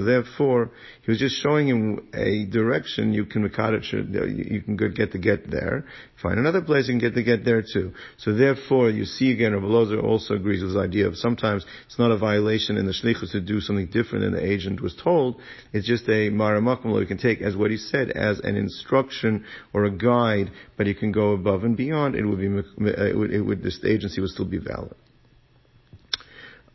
[0.00, 0.70] therefore,
[1.02, 5.84] he was just showing him a direction you can you can get to get there.
[6.22, 7.92] Find another place and get to get there too.
[8.16, 11.98] So therefore, you see again, Rabbi Lozer also agrees with this idea of sometimes it's
[11.98, 15.40] not a violation in the shlichus to do something different than the agent was told.
[15.74, 19.84] It's just a maramakum you can take as what he said as an instruction or
[19.84, 22.13] a guide, but you can go above and beyond.
[22.16, 24.94] It would be it would, it would this agency would still be valid.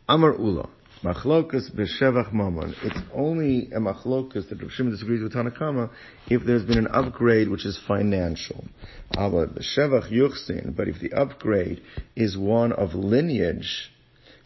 [0.08, 0.68] Amar Ula.
[1.02, 2.74] Machlokas b'shevach mammon.
[2.82, 5.88] It's only a machlokas that Rav Shimon disagrees with Tanakama
[6.28, 8.64] if there's been an upgrade which is financial.
[9.16, 10.76] Aber b'shevach yuchsin.
[10.76, 11.80] But if the upgrade
[12.16, 13.90] is one of lineage,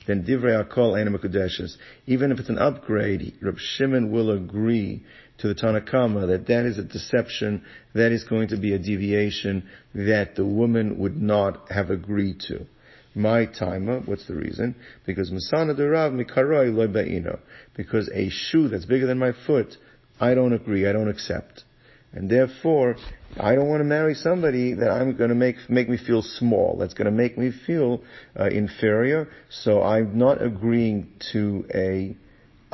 [0.07, 1.77] then divrei akol ainam
[2.07, 5.03] Even if it's an upgrade, Rav Shimon will agree
[5.39, 9.69] to the Tanakama that that is a deception, that is going to be a deviation
[9.95, 12.67] that the woman would not have agreed to
[13.15, 14.01] my timer.
[14.01, 14.75] What's the reason?
[15.07, 17.39] Because Masana Derav Mikaroi Loy Ba'ino.
[17.77, 19.77] Because a shoe that's bigger than my foot,
[20.21, 21.65] I don't agree, I don't accept.
[22.13, 22.97] And therefore,
[23.39, 26.77] I don't want to marry somebody that I'm going to make make me feel small.
[26.79, 28.03] That's going to make me feel
[28.39, 29.29] uh, inferior.
[29.51, 32.17] So I'm not agreeing to a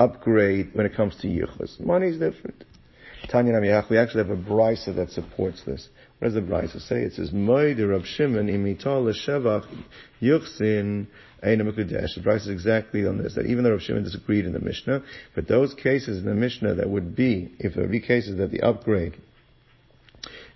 [0.01, 1.79] upgrade when it comes to yichus.
[1.79, 2.65] Money is different.
[3.29, 5.89] Tanya we actually have a brisa that supports this.
[6.19, 7.03] What does the brisa say?
[7.03, 9.67] It says, Moide Rab Shimon imitol l'shevach
[10.23, 11.07] yuchsin
[11.43, 12.15] Eina Mekudesh.
[12.15, 15.03] The brisa is exactly on this, that even though Rav Shimon disagreed in the Mishnah,
[15.35, 18.51] but those cases in the Mishnah that would be, if there would be cases that
[18.51, 19.17] the upgrade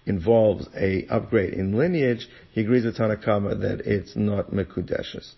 [0.06, 5.32] involves a upgrade in lineage, he agrees with Tanakama that it's not Mekudeshes.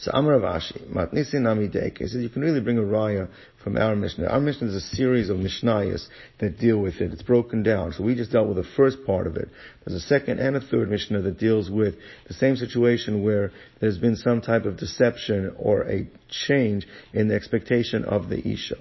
[0.00, 3.28] So Amar Ashi, Matnisi Nami Deke, says you can really bring a raya
[3.64, 4.28] from our Mishnah.
[4.28, 6.06] Our Mishnah is a series of Mishnayos
[6.38, 7.12] that deal with it.
[7.12, 7.92] It's broken down.
[7.92, 9.48] So we just dealt with the first part of it.
[9.84, 11.96] There's a second and a third Mishnah that deals with
[12.28, 16.08] the same situation where there's been some type of deception or a
[16.46, 18.76] change in the expectation of the Isha.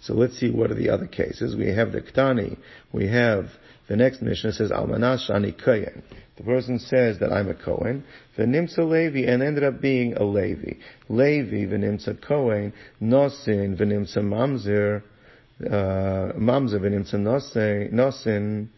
[0.00, 1.54] So let's see what are the other cases.
[1.54, 2.56] We have the Ktani.
[2.92, 3.50] We have
[3.88, 6.02] the next Mishnah says Almanash Ani Kayan.
[6.36, 8.04] The person says that I'm a Kohen,
[8.38, 10.74] v'nimtza Levi, and ended up being a Levi.
[11.08, 15.02] Levi, v'nimtza Kohen, nosin, v'nimtza Mamzer,
[15.66, 17.16] uh, Mamzer, v'nimtza
[17.92, 18.68] nosin,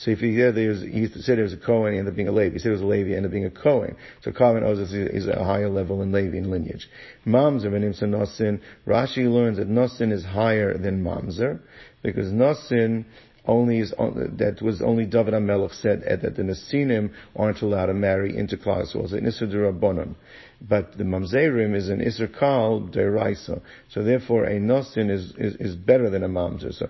[0.00, 2.28] so if he said there's, he said he was a Kohen, he ended up being
[2.28, 2.54] a Levi.
[2.54, 3.96] He said he was a Levi, he ended up being a Kohen.
[4.22, 6.88] So Kohen is, is a higher level in Levi in lineage.
[7.26, 11.60] Mamzer, v'nimtza nosin, Rashi learns that nosin is higher than Mamzer,
[12.02, 13.04] because nosin
[13.46, 18.36] only is that was only David Amelech said that the Nasinim aren't allowed to marry
[18.36, 19.12] into walls.
[19.12, 20.14] An Isser Durabonon.
[20.60, 23.62] But the Mamzerim is an Isser Kal Deraisa.
[23.88, 26.74] So therefore a Nasin is, is, is better than a Mamzer.
[26.74, 26.88] So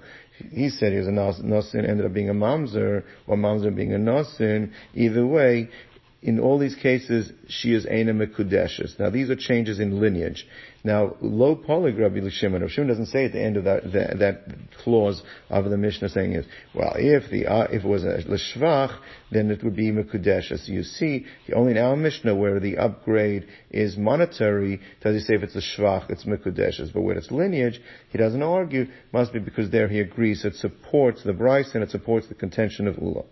[0.50, 3.98] he said he was a Nasin, ended up being a Mamzer, or Mamzer being a
[3.98, 4.72] Nasin.
[4.94, 5.68] Either way,
[6.22, 8.98] in all these cases, she is Eina Mekudeshes.
[8.98, 10.46] Now these are changes in lineage.
[10.82, 12.62] Now, lo polig Rabbi Shimon.
[12.62, 14.44] Rabbi Shimon doesn't say at the end of that, that, that
[14.82, 18.98] clause of the Mishnah saying is, well, if the, uh, if it was a l'shvach,
[19.30, 20.52] then it would be Mekudeshes.
[20.52, 25.34] As you see, only in our Mishnah where the upgrade is monetary, does he say
[25.34, 26.92] if it's a shvach, it's Mekudeshes.
[26.94, 31.22] But where it's lineage, he doesn't argue, must be because there he agrees, it supports
[31.22, 33.24] the Brisa and it supports the contention of Ula.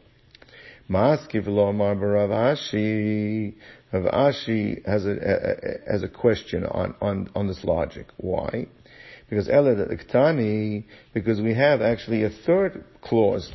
[0.89, 3.55] Maskiv lo Ashi.
[3.93, 8.07] Rav Ashi has a, a, has a question on, on, on this logic.
[8.17, 8.67] Why?
[9.31, 13.51] Because Ela Ktani, because we have actually a third clause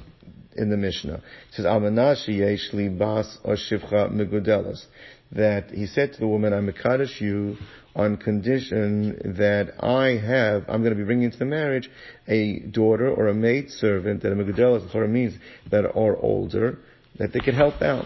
[0.55, 1.15] in the Mishnah.
[1.15, 4.85] It says, Almanashi yeshli bas or shivcha megudelas.
[5.31, 7.57] That he said to the woman, I'm Mekadosh you
[7.95, 11.89] on condition that I have, I'm going to be bringing into the marriage
[12.27, 15.33] a daughter or a maid servant that a megudelas means
[15.71, 16.79] that are older,
[17.17, 18.05] that they could help out.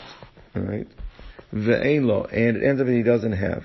[0.55, 0.87] Alright?
[1.51, 3.63] And it ends up that he doesn't have.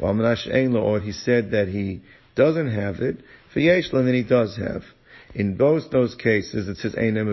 [0.00, 2.02] Or he said that he
[2.34, 3.18] doesn't have it.
[3.54, 4.82] V'yeshla, and then he does have.
[5.34, 7.26] In both those cases, it says Einem.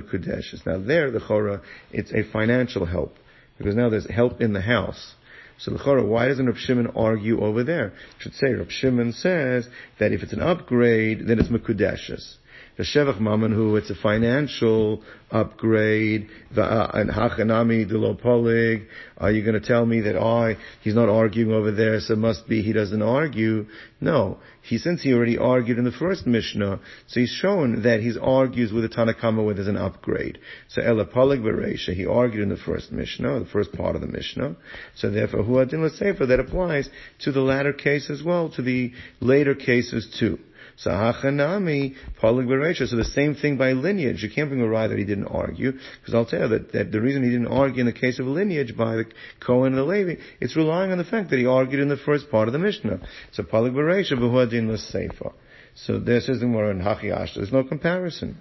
[0.65, 3.15] Now there, the Chora, it's a financial help.
[3.57, 5.13] Because now there's help in the house.
[5.57, 7.93] So the Chora, why doesn't Rab Shimon argue over there?
[7.95, 9.69] I should say, Rab Shimon says
[9.99, 12.35] that if it's an upgrade, then it's Mekudeshes
[12.77, 18.85] the Shevach Mammon, who it's a financial upgrade, uh, and Hachanami Dilopolig,
[19.17, 22.19] are you going to tell me that, oh, he's not arguing over there, so it
[22.19, 23.67] must be he doesn't argue?
[24.01, 24.39] No.
[24.61, 28.73] He, since he already argued in the first Mishnah, so he's shown that he argues
[28.73, 30.39] with the Tanakama where there's an upgrade.
[30.67, 34.55] So Elapolig Beresha, he argued in the first Mishnah, the first part of the Mishnah.
[34.95, 39.55] So therefore, Huadin Sefer, that applies to the latter case as well, to the later
[39.55, 40.39] cases too.
[40.77, 42.87] So hachanami polig bereisha.
[42.87, 44.23] So the same thing by lineage.
[44.23, 46.91] You can't bring a raya that he didn't argue, because I'll tell you that, that
[46.91, 49.05] the reason he didn't argue in the case of lineage by the
[49.39, 52.29] Cohen and the Levi, it's relying on the fact that he argued in the first
[52.29, 52.99] part of the Mishnah.
[53.31, 55.33] So polig bereisha v'huadin l'seifa.
[55.75, 58.37] So this is the more in Hachi There's no comparison.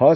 [0.00, 0.14] In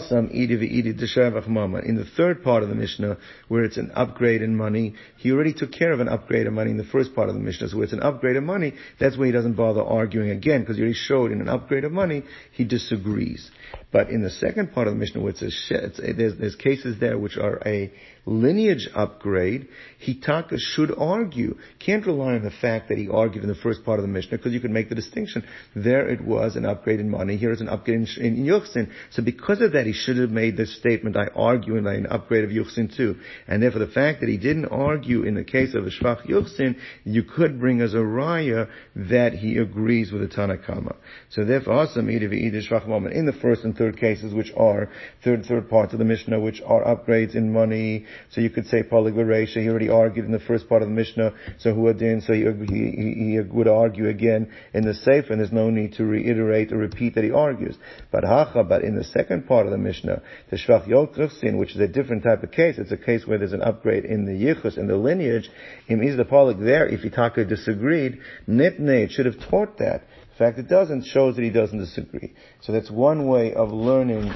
[1.97, 5.71] the third part of the Mishnah, where it's an upgrade in money, he already took
[5.71, 7.69] care of an upgrade of money in the first part of the Mishnah.
[7.69, 10.77] So where it's an upgrade of money, that's where he doesn't bother arguing again, because
[10.77, 13.51] he already showed in an upgrade of money, he disagrees.
[13.93, 16.99] But in the second part of the Mishnah, where it's a, it's, there's, there's cases
[16.99, 17.93] there which are a
[18.27, 19.69] lineage upgrade,
[20.05, 21.57] Hitaka should argue.
[21.79, 24.37] Can't rely on the fact that he argued in the first part of the Mishnah,
[24.37, 25.45] because you can make the distinction.
[25.77, 28.91] There it was an upgrade in money, here it's an upgrade in, in Yuchsin.
[29.11, 32.51] So because that, he should have made this statement, I argue in an upgrade of
[32.51, 33.17] Yuchsin too.
[33.47, 36.77] And therefore the fact that he didn't argue in the case of the Shvach Yuchsin,
[37.05, 40.97] you could bring as a raya that he agrees with the Tanakama.
[41.31, 44.91] So therefore, also, in the first and third cases, which are
[45.25, 48.83] third, third parts of the Mishnah, which are upgrades in money, so you could say
[48.83, 52.45] Polig he already argued in the first part of the Mishnah, so Huadin, so he,
[52.73, 56.77] he, he, would argue again in the Sefer, and there's no need to reiterate or
[56.77, 57.77] repeat that he argues.
[58.11, 61.81] But Hacha, but in the second part of the Mishnah, the Shvach Yochsin, which is
[61.81, 64.77] a different type of case, it's a case where there's an upgrade in the Yichus,
[64.77, 65.49] in the lineage,
[65.89, 70.03] is the Polig there, if Itaka disagreed, Nitne, should have taught that.
[70.33, 72.35] The fact it doesn't shows that he doesn't disagree.
[72.61, 74.35] So that's one way of learning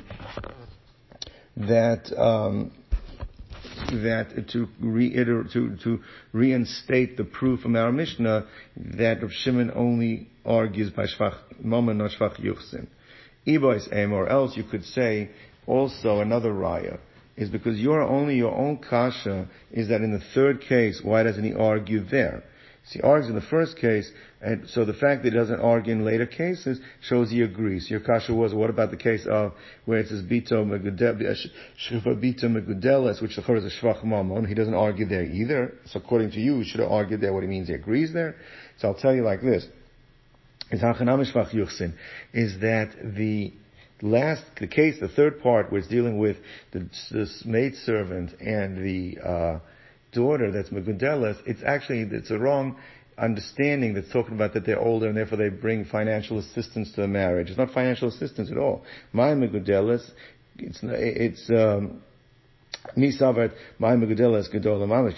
[1.56, 2.72] that um,
[3.92, 6.00] that to reiterate, to, to
[6.33, 12.12] reinstate the proof from our Mishnah that Rav Shimon only argues by Shvach Mama, not
[12.12, 12.87] Shvach Yuchsin.
[13.46, 15.31] Ibois Em, or else you could say
[15.66, 16.98] also another raya
[17.37, 21.44] is because you're only your own kasha is that in the third case, why doesn't
[21.44, 22.42] he argue there?
[22.85, 25.92] So he argues in the first case, and so the fact that he doesn't argue
[25.92, 27.90] in later cases shows he agrees.
[27.90, 29.53] Your kasha was, what about the case of
[29.85, 31.42] where it says bito megudeles,
[33.22, 34.46] which the is a shvach mamon?
[34.46, 35.74] He doesn't argue there either.
[35.87, 38.37] So according to you, he should have argued there what he means he agrees there.
[38.79, 39.66] So I'll tell you like this.
[40.70, 40.83] Is
[42.33, 43.52] is that the
[44.02, 46.37] last, the case, the third part was dealing with
[46.72, 49.59] the, the maid servant and the, uh,
[50.12, 52.76] daughter that's Megundelas, it's actually, it's a wrong
[53.18, 57.09] understanding that's talking about that they're older and therefore they bring financial assistance to the
[57.09, 57.48] marriage.
[57.48, 58.85] It's not financial assistance at all.
[59.12, 60.11] My Megundelas,
[60.59, 62.02] it's, it's, um,
[62.97, 63.12] You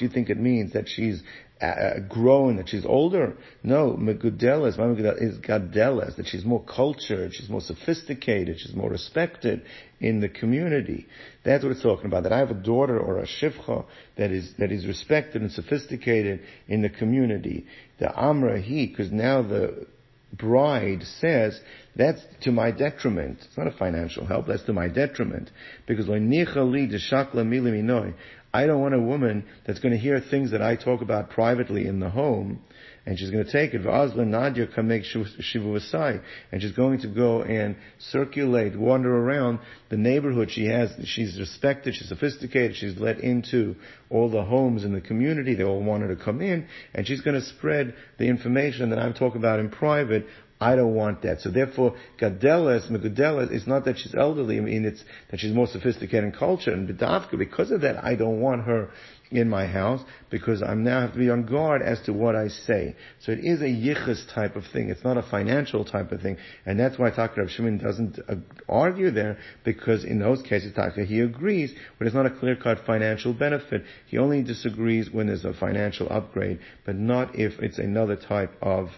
[0.09, 1.23] think it means that she's
[1.61, 3.37] uh, grown, that she's older.
[3.63, 4.87] No, Megudelas, my
[5.19, 9.63] is Gadelas, that she's more cultured, she's more sophisticated, she's more respected
[10.01, 11.07] in the community.
[11.45, 12.25] That's what it's talking about.
[12.25, 13.85] That I have a daughter or a shivcha
[14.17, 17.67] that is, that is respected and sophisticated in the community.
[18.01, 19.87] The Amra he, because now the
[20.33, 21.61] bride says,
[21.95, 23.39] that's to my detriment.
[23.45, 25.51] It's not a financial help, that's to my detriment.
[25.87, 28.15] Because when nichali deshakla miliminoy,
[28.55, 31.87] I don't want a woman that's going to hear things that I talk about privately
[31.87, 32.61] in the home,
[33.07, 33.81] and she's going to take it.
[33.83, 36.21] Nadia can make shivu
[36.53, 40.51] and she's going to go and circulate, wander around the neighborhood.
[40.51, 43.75] She has, she's respected, she's sophisticated, she's let into
[44.11, 45.55] all the homes in the community.
[45.55, 48.99] They all want her to come in, and she's going to spread the information that
[48.99, 50.27] I'm talking about in private
[50.63, 51.41] I don't want that.
[51.41, 55.67] So therefore, Gadeles, Megudeles, it's not that she's elderly, I mean, it's that she's more
[55.67, 56.73] sophisticated in culture.
[56.73, 58.91] And B'davka, because of that, I don't want her
[59.33, 62.49] in my house, because I'm now have to be on guard as to what I
[62.49, 62.95] say.
[63.21, 64.91] So it is a yichus type of thing.
[64.91, 66.37] It's not a financial type of thing.
[66.67, 68.35] And that's why Taka Rav Shimon doesn't uh,
[68.69, 73.33] argue there, because in those cases, Taka, he agrees, but it's not a clear-cut financial
[73.33, 73.85] benefit.
[74.07, 78.91] He only disagrees when there's a financial upgrade, but not if it's another type of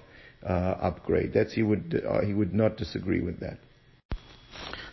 [0.48, 1.34] upgrade.
[1.52, 3.58] He would uh, he would not disagree with that.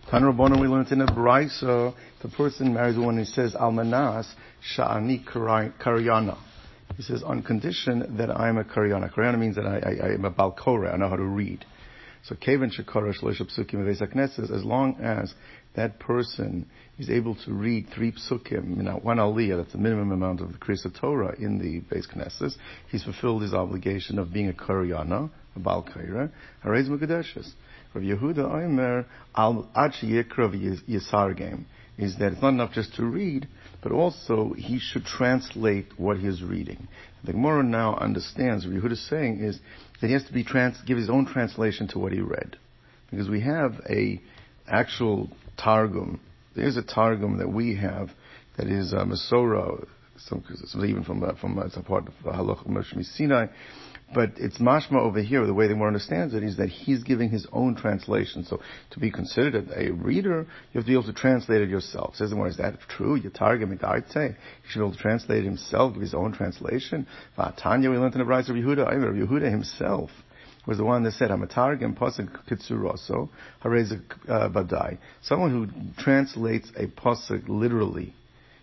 [0.09, 4.27] Tan Rabbanon, we learned in a brayso, the person marries woman who says almanas
[4.75, 6.37] sha'ani karyana.
[6.97, 9.13] He says on condition that I'm a karyana.
[9.13, 10.87] Karyana means that I, I, I am a balkore.
[10.87, 11.65] I know how to read.
[12.23, 15.33] So Kevin Shakara Shlosh Psukim says as long as
[15.75, 20.51] that person is able to read three psukim, one aliyah, that's the minimum amount of
[20.51, 22.51] the Kriyas Torah in the base Knesset,
[22.89, 26.31] he's fulfilled his obligation of being a Karyana, a Baal Kaira,
[26.63, 27.51] Harez Mekadeshes.
[27.93, 30.55] Rav Yehuda Omer, al Achi Yikrav
[30.87, 31.65] Yisargem,
[31.97, 33.47] is that it's not enough just to read,
[33.83, 36.87] but also he should translate what he is reading.
[37.23, 39.59] The Gemara now understands what Yehuda is saying is
[39.99, 42.57] that he has to be trans- give his own translation to what he read.
[43.09, 44.21] Because we have a
[44.67, 46.19] actual Targum.
[46.55, 48.09] There's a Targum that we have
[48.57, 49.85] that is a uh, Masorah
[50.17, 53.47] some, some even from uh, from uh, some part of Halach Moshe Sinai.
[54.13, 57.29] But it's mashma over here, the way the more understands it is that he's giving
[57.29, 58.43] his own translation.
[58.43, 62.15] So to be considered a reader, you have to be able to translate it yourself.
[62.15, 63.19] Says the more, is that true?
[63.19, 63.69] Yatargim
[64.11, 67.07] say he should be able to translate it himself, give his own translation.
[67.57, 70.11] Tanya, we learned in the Rise of Yehuda, I mean, Yehuda himself
[70.67, 73.29] was the one that said, Hamatargim pasuk kitsuroso,
[73.63, 73.91] harez
[74.27, 74.97] uh, badai.
[75.21, 78.13] Someone who translates a pasuk literally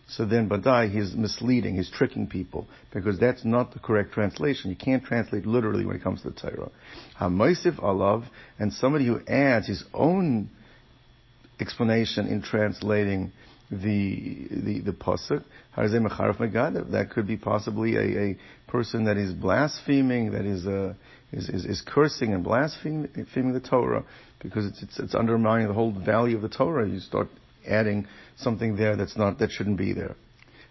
[0.09, 4.71] so then Badai, he's misleading, he's tricking people, because that's not the correct translation.
[4.71, 6.71] You can't translate literally when it comes to the Torah.
[7.21, 8.25] HaMoisif Alav,
[8.59, 10.49] and somebody who adds his own
[11.61, 13.33] explanation in translating
[13.71, 15.45] the the the pasuk.
[15.77, 20.95] That could be possibly a, a person that is blaspheming, that is, uh,
[21.33, 24.05] is, is, is cursing and blaspheming the Torah,
[24.41, 26.89] because it's, it's, it's undermining the whole value of the Torah.
[26.89, 27.29] You start
[27.69, 28.07] adding
[28.37, 30.17] something there that's not, that shouldn't be there.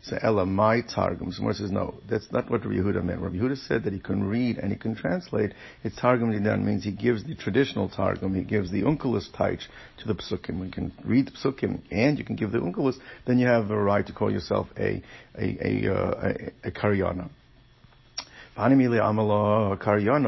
[0.03, 1.31] So Ella, my Targum.
[1.31, 3.19] Someone says, no, that's not what Rabbi Yehuda meant.
[3.19, 5.53] Rabbi Yehuda said that he can read and he can translate.
[5.83, 9.61] It's Targum Didan means he gives the traditional Targum, he gives the Unkelus Taich
[9.99, 10.61] to the Psukim.
[10.61, 12.95] We can read the Psukim and you can give the Unkelus,
[13.25, 15.01] then you have a right to call yourself a,
[15.37, 16.33] a, a, uh,
[16.63, 17.29] a, a Karyana,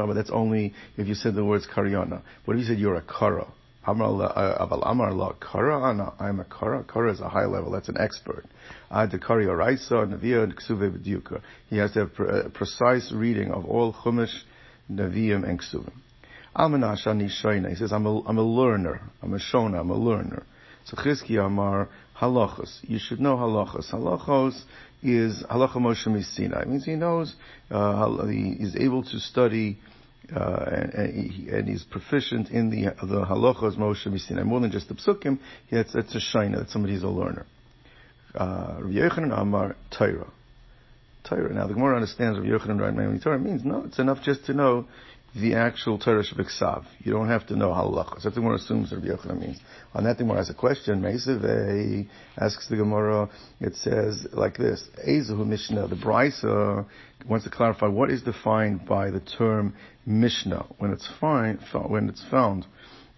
[0.06, 2.22] but that's only if you said the words Karyana.
[2.44, 3.46] What if you said you're a Kara?
[3.86, 6.84] Aval Amar La Kara, I'm a Kara.
[6.84, 8.44] Kara is a high level, that's an expert.
[8.90, 11.40] Ad Kari Araisa, Navia, Ksuve B'diuka.
[11.68, 14.34] He has to have a precise reading of all Chumash,
[14.90, 15.92] Naviim, and Ksuvim.
[16.54, 17.28] Almanash Ani
[17.68, 19.00] He says, I'm a, I'm a learner.
[19.22, 20.44] I'm a Shona, I'm a learner.
[20.84, 21.88] So Chizki Amar
[22.20, 22.80] Halachos.
[22.82, 23.92] You should know Halachos.
[23.92, 24.60] Halachos
[25.02, 26.62] is Halacha Moshe Misina.
[26.62, 27.34] It means he knows,
[27.70, 29.78] uh, he is able to study
[30.34, 34.44] uh, and, and, he, and, he's proficient in the the halachas Moshe Misinai.
[34.44, 35.38] More than just the psukim,
[35.70, 37.46] it's a shayna, that somebody who's a learner.
[38.34, 40.30] Uh, Rabbi Yochanan Amar Torah.
[41.28, 41.52] Torah.
[41.52, 43.18] Now the Gemara understands Rabbi Yochanan now.
[43.22, 44.86] Torah means no, it's enough just to know
[45.34, 48.14] the actual Torah Shabbat You don't have to know halachas.
[48.14, 49.58] That's what the Gemara assumes Rabbi Yochanan means.
[49.94, 51.02] On that, the Gemara has a question.
[51.02, 53.28] Meisavei asks the Gemara.
[53.60, 55.88] It says like this: Ezehu Mishnah.
[55.88, 56.86] The Brisa
[57.28, 59.74] wants to clarify what is defined by the term
[60.06, 62.66] Mishnah when it's find, when it's found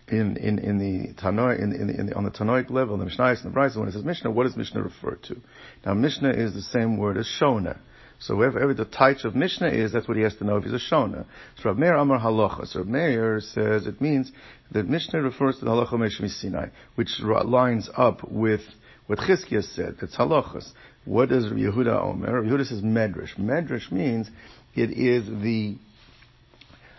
[0.09, 3.24] in in in the Tanoi in, in, in the, on the Tanoic level, the Mishnah
[3.24, 3.78] and the Brisa.
[3.78, 5.41] When it says Mishnah, what does Mishnah refer to?
[5.87, 7.78] Now, Mishnah is the same word as Shona.
[8.18, 10.72] So wherever the type of Mishnah is, that's what he has to know if he's
[10.72, 11.24] a Shona.
[11.57, 12.68] So Rav Meir Amar Halacha.
[12.68, 14.30] So Rav Meir says it means
[14.70, 18.61] that Mishnah refers to the Halacha Meshmi Sinai, which lines up with
[19.07, 19.97] what Chizkiah said.
[20.03, 20.70] It's halachas.
[21.05, 22.45] What does Yehuda Omer?
[22.45, 23.37] Yehuda says medrash.
[23.37, 24.30] Medrash means
[24.74, 25.76] it is the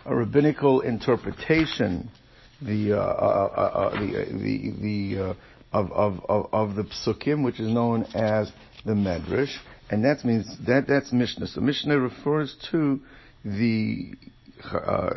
[0.06, 2.10] rabbinical interpretation,
[2.60, 5.36] the uh, uh, uh, uh the the
[5.72, 8.52] of, of, of, the psukim, which is known as
[8.84, 9.56] the medrash
[9.90, 11.46] and that means that that's Mishnah.
[11.46, 13.00] So Mishnah refers to
[13.44, 14.12] the
[14.72, 15.10] uh,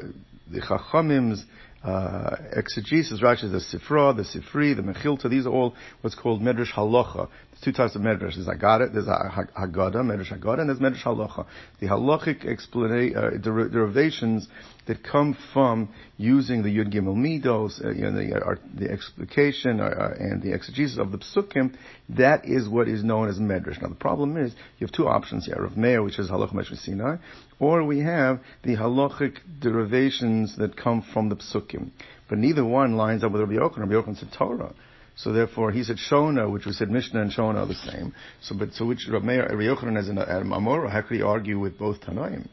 [0.51, 1.43] the Chachamim's
[1.83, 6.73] uh, exegesis, Rashi, the Sifra, the Sifri, the Mechilta, these are all what's called Medrash
[6.73, 7.29] Halacha.
[7.57, 8.35] There's two types of Medrash.
[8.35, 11.45] There's Agada, there's Haggadah, Medrash Haggadah, and there's Medrash Halacha.
[11.79, 14.47] The halachic uh, derivations
[14.85, 19.79] that come from using the Yud Gimel Midos, uh, you know, the, uh, the explication
[19.79, 21.75] uh, uh, and the exegesis of the Psukim,
[22.09, 23.81] that is what is known as Medrash.
[23.81, 26.77] Now the problem is, you have two options here, of Meir, which is Halach Medrash
[26.77, 27.17] Sinai,
[27.59, 31.89] or we have the halachic derivations that come from the Psukim.
[32.29, 33.79] But neither one lines up with Rabbi Yochanan.
[33.79, 34.73] Rabbi Yochanan said Torah.
[35.17, 38.13] So therefore, he said Shona, which we said Mishnah and Shona are the same.
[38.41, 42.01] So, but so which Rabbi Yochanan as an Amora, how could he argue with both
[42.01, 42.47] Tanaim?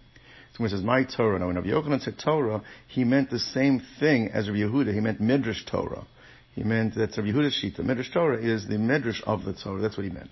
[0.57, 3.83] So he says my Torah, now when Rabbi Yochanan said Torah, he meant the same
[4.01, 4.95] thing as Rabbi Yehuda.
[4.95, 6.07] He meant Midrash Torah.
[6.55, 7.85] He meant that Rabbi Yehuda's Shita.
[7.85, 9.83] Midrash Torah is the Midrash of the Torah.
[9.83, 10.31] That's what he meant.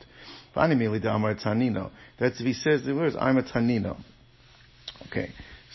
[0.55, 3.97] That's if he says the words, I'm a Tanino.
[5.09, 5.30] Okay.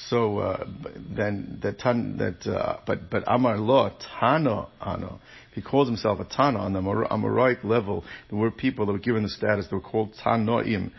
[0.09, 5.19] So uh, then that tan, that uh, but but Amar Lo Tano Ano.
[5.57, 8.05] He calls himself a Tana on the Amorite level.
[8.29, 9.67] There were people that were given the status.
[9.69, 10.91] They were called Tanoim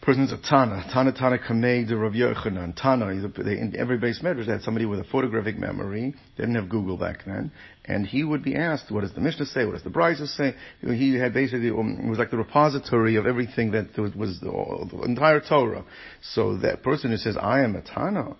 [0.00, 0.84] person's a Tana.
[0.92, 2.74] Tana Tana Kamei de Rav Yochanan.
[2.74, 6.14] Tana, in every base medrash, they had somebody with a photographic memory.
[6.36, 7.52] They didn't have Google back then.
[7.84, 9.64] And he would be asked, what does the Mishnah say?
[9.64, 10.54] What does the Brisa say?
[10.80, 14.88] He had basically, um, it was like the repository of everything that was, was the,
[14.90, 15.84] the entire Torah.
[16.22, 18.36] So that person who says, I am a Tana,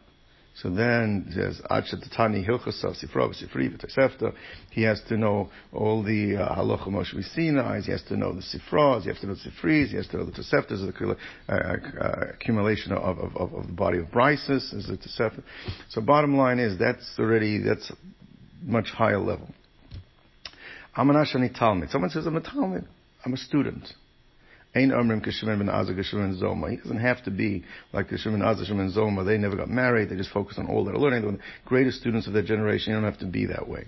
[0.54, 4.34] so then there's Achatatani Hilchasa Sifra Sifri V'Tosefta.
[4.70, 7.80] He has to know all the uh, Halacha Moshe Sinai.
[7.80, 9.02] He has to know the Sifras.
[9.02, 9.88] He has to know the Sifris.
[9.88, 11.16] He has to know the Toseftas, the
[11.48, 15.42] uh, uh, accumulation of, of, of, of, the body of Brises, is the Tosefta.
[15.88, 17.90] So bottom line is that's already that's
[18.62, 19.48] much higher level.
[20.94, 21.90] I'm an Ashani Talmud.
[21.90, 22.86] Someone says I'm a Talmud.
[23.24, 23.86] I'm a student.
[24.72, 26.70] Ein Omrim Kishimon ben Azzai Kishimon Zoma.
[26.70, 29.26] He doesn't have to be like Kishimon Azar Kishimon Zoma.
[29.26, 30.10] They never got married.
[30.10, 31.22] They just focus on all their learning.
[31.22, 32.92] They're the greatest students of their generation.
[32.92, 33.86] You don't have to be that way.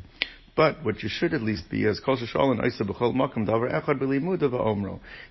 [0.54, 1.98] But what you should at least be is.
[2.06, 2.80] It's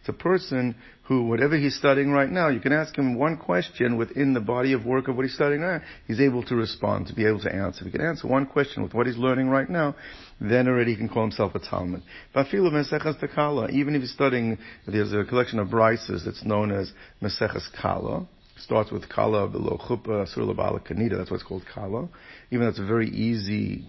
[0.08, 4.34] a person who, whatever he's studying right now, you can ask him one question within
[4.34, 5.80] the body of work of what he's studying now.
[6.08, 7.86] He's able to respond, to be able to answer.
[7.86, 9.96] If he can answer one question with what he's learning right now,
[10.40, 12.02] then already he can call himself a Talmud.
[12.36, 14.58] Even if he's studying,
[14.88, 16.92] there's a collection of brises that's known as
[17.22, 21.18] Meseches Kala starts with kala below chuppah surah kanida.
[21.18, 22.10] That's why it's called kala.
[22.52, 23.84] Even though it's a very easy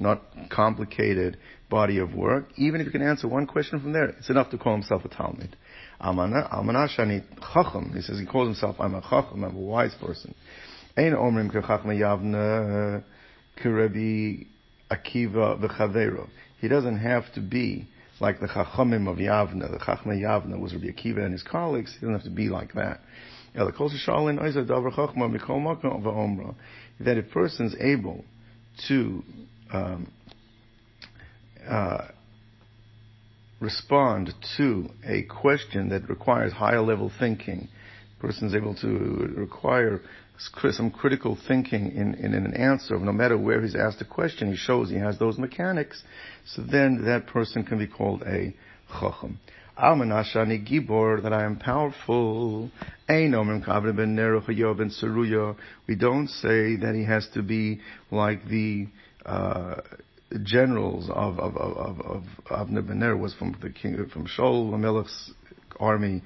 [0.00, 1.36] not complicated
[1.68, 2.46] body of work.
[2.56, 5.08] Even if you can answer one question from there, it's enough to call himself a
[5.08, 5.56] Talmud.
[6.02, 7.22] Almanashani
[7.52, 7.92] Chacham.
[7.94, 10.34] He says he calls himself, I'm a Chacham, I'm a wise person.
[10.96, 13.04] Ein Omrim Kechachma Yavna
[13.62, 14.46] Kerebi
[14.90, 16.28] Akiva V'Chavero.
[16.60, 17.86] He doesn't have to be
[18.18, 19.70] like the Chachamim of Yavna.
[19.70, 21.92] The Chachma Yavna was Rabbi Akiva and his colleagues.
[21.94, 23.00] He doesn't have to be like that.
[23.52, 23.66] That
[27.18, 28.24] a person's able
[28.88, 29.24] to
[29.72, 30.12] um,
[31.68, 32.08] uh,
[33.60, 37.68] respond to a question that requires higher level thinking,
[38.20, 38.88] person is able to
[39.36, 40.00] require
[40.70, 44.56] some critical thinking in, in, an answer, no matter where he's asked a question, he
[44.56, 46.02] shows he has those mechanics,
[46.46, 48.54] so then that person can be called a
[48.98, 49.38] chacham.
[49.78, 52.70] Almanashani Gibor, that I am powerful.
[53.08, 53.30] We
[55.96, 58.86] don't say that he has to be like the
[59.26, 59.76] uh,
[60.42, 62.68] generals of of of of, of
[63.18, 65.32] was from the king from Shaul Melech's
[65.78, 66.22] army,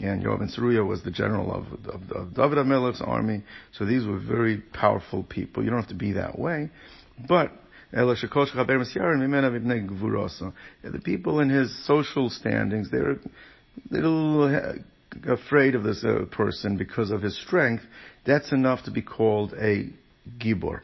[0.00, 3.42] and Yoav ben was the general of, of, of David Melech's army.
[3.72, 5.64] So these were very powerful people.
[5.64, 6.70] You don't have to be that way,
[7.28, 7.52] but.
[7.90, 8.04] The
[11.02, 13.18] people in his social standings, they're a
[13.90, 14.74] little
[15.26, 17.82] afraid of this uh, person because of his strength.
[18.26, 19.88] That's enough to be called a
[20.38, 20.82] gibor.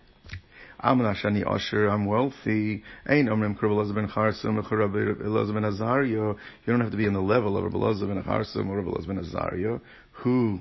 [0.84, 2.82] I'm Shani Asher, I'm wealthy.
[3.08, 6.36] Ain't Omrim Kurb ben Charsim, Elazar ben Azario.
[6.36, 8.90] You don't have to be in the level of Rabbi Elazar ben Charsim or Rabbi
[8.90, 9.80] Elazar ben Azario,
[10.12, 10.60] who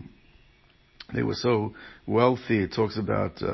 [1.13, 1.73] they were so
[2.07, 2.63] wealthy.
[2.63, 3.47] It talks about uh,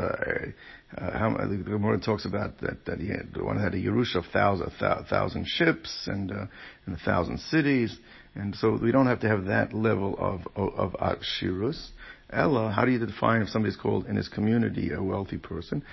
[0.95, 4.25] uh, how the Gemara talks about that that he had one had a Yerusha of
[4.31, 4.71] thousand,
[5.09, 6.45] thousand ships and uh,
[6.85, 7.97] and a thousand cities,
[8.35, 11.89] and so we don't have to have that level of of, of Ashirus.
[12.31, 15.83] Ella, how do you define if somebody's called in his community a wealthy person?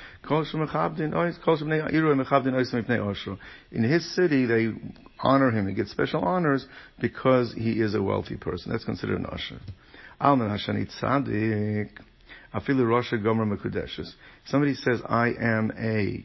[3.73, 4.69] In his city, they
[5.21, 5.67] honor him.
[5.67, 6.67] He gets special honors
[7.01, 8.71] because he is a wealthy person.
[8.71, 9.59] That's considered an usher.
[14.47, 16.25] Somebody says, I am a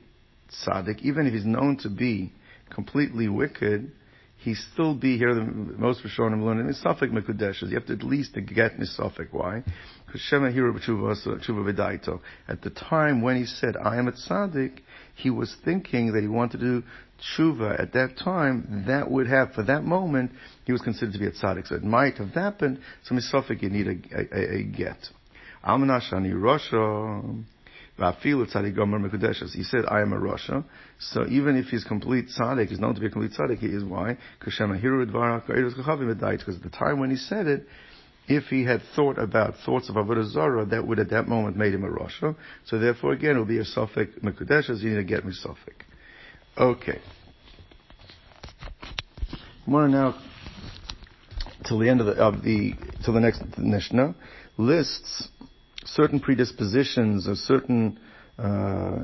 [0.51, 2.33] tzaddik, even if he's known to be
[2.69, 3.91] completely wicked,
[4.43, 5.35] he still be here.
[5.35, 7.69] The most Rishonim learn in Safek Mekudeshes.
[7.69, 9.27] You have to at least get Nisafik.
[9.29, 9.63] Why?
[10.07, 12.19] Because Shema Hira Tshuva Vidaito.
[12.47, 14.79] At the time when he said, I am a tzaddik,
[15.15, 16.83] he was thinking that he wanted to do
[17.37, 17.79] tshuva.
[17.79, 20.31] At that time, that would have, for that moment,
[20.65, 21.67] he was considered to be a tzaddik.
[21.67, 22.79] So it might have happened.
[23.03, 24.97] So Misafik, you need a, a, a, a get.
[25.63, 27.43] Almanashani Rosha.
[28.01, 30.63] He said, I am a Rasha.
[30.99, 33.83] So even if he's complete tzaddik, he's known to be a complete tzaddik, he is
[33.83, 34.17] why?
[34.39, 34.69] Because at
[36.63, 37.67] the time when he said it,
[38.27, 41.73] if he had thought about thoughts of Avodah Zarah, that would at that moment made
[41.73, 42.35] him a Rasha.
[42.65, 45.85] So therefore again, it will be a Sophic Mekudeshes, you need to get me Sophic.
[46.57, 46.99] Okay.
[49.65, 50.19] More now,
[51.65, 52.73] till the end of the, of the,
[53.03, 54.15] till the next Mishnah,
[54.57, 55.29] lists
[55.85, 57.99] certain predispositions or certain
[58.37, 58.99] uh,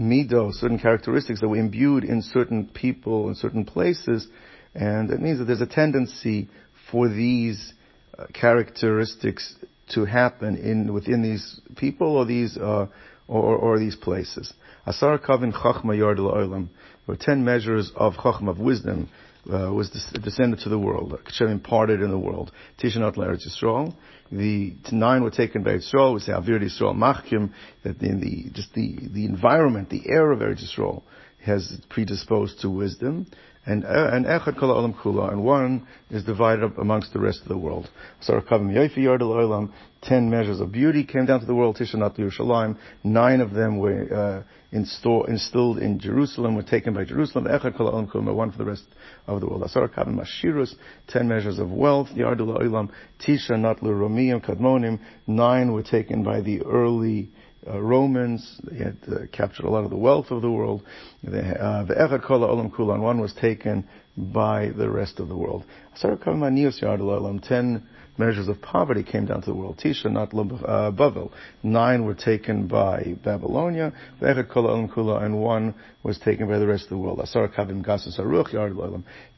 [0.00, 4.26] mido, certain characteristics that were imbued in certain people in certain places,
[4.74, 6.48] and that means that there's a tendency
[6.90, 7.72] for these
[8.18, 9.54] uh, characteristics
[9.90, 12.86] to happen in within these people or these uh,
[13.28, 14.52] or, or, these places.
[14.86, 16.68] Asar kavin chachma yard There
[17.06, 19.08] were ten measures of chachma of wisdom
[19.50, 22.52] uh, was descended to the world, Hashem imparted in the world.
[22.78, 23.94] Tishanot Eretz Yisrael.
[24.30, 26.14] The nine were taken by Yisrael.
[26.14, 27.52] We say Avir Yisrael Machkim.
[27.82, 31.02] That in the just the the environment, the air of Eretz Yisrael
[31.44, 33.26] has predisposed to wisdom
[33.64, 37.42] and uh, and echad kol olam kula, and one is divided up amongst the rest
[37.42, 37.88] of the world.
[38.28, 41.76] Yard olam, ten measures of beauty came down to the world.
[41.76, 44.42] Tishanat Yerushalayim, nine of them were uh,
[44.72, 47.44] instilled in Jerusalem, were taken by Jerusalem.
[47.44, 48.84] Echad kol olam kula, one for the rest
[49.28, 49.62] of the world.
[49.62, 50.74] Sarakavim ashirus,
[51.06, 52.08] ten measures of wealth.
[52.14, 52.90] Yard olam,
[53.24, 54.98] tishanat l'romiyim kadmonim,
[55.28, 57.30] nine were taken by the early
[57.66, 58.60] uh, Romans.
[58.64, 60.82] They had uh, captured a lot of the wealth of the world.
[61.22, 65.64] The uh, Echad Kol Olam Kulan, one was taken by the rest of the world.
[66.00, 67.86] Ten
[68.18, 69.78] measures of poverty came down to the world.
[69.82, 71.32] Tisha, not uh, Bavel.
[71.62, 76.66] Nine were taken by Babylonia, the echat callm kula and one was taken by the
[76.66, 77.20] rest of the world.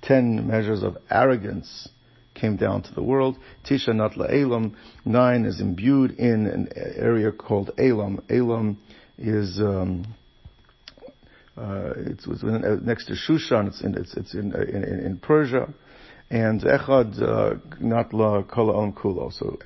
[0.03, 1.89] Ten measures of arrogance
[2.35, 3.39] came down to the world.
[3.69, 4.77] Tisha, not Elam.
[5.05, 8.23] Nine is imbued in an area called Elam.
[8.29, 8.79] Elam
[9.19, 10.05] is, um,
[11.57, 12.43] uh, it's, it's,
[12.83, 13.69] next to Shushan.
[13.69, 15.73] It's in, it's, it's in, in, in Persia
[16.31, 19.33] and echad uh, not la kol on kulo.
[19.33, 19.59] So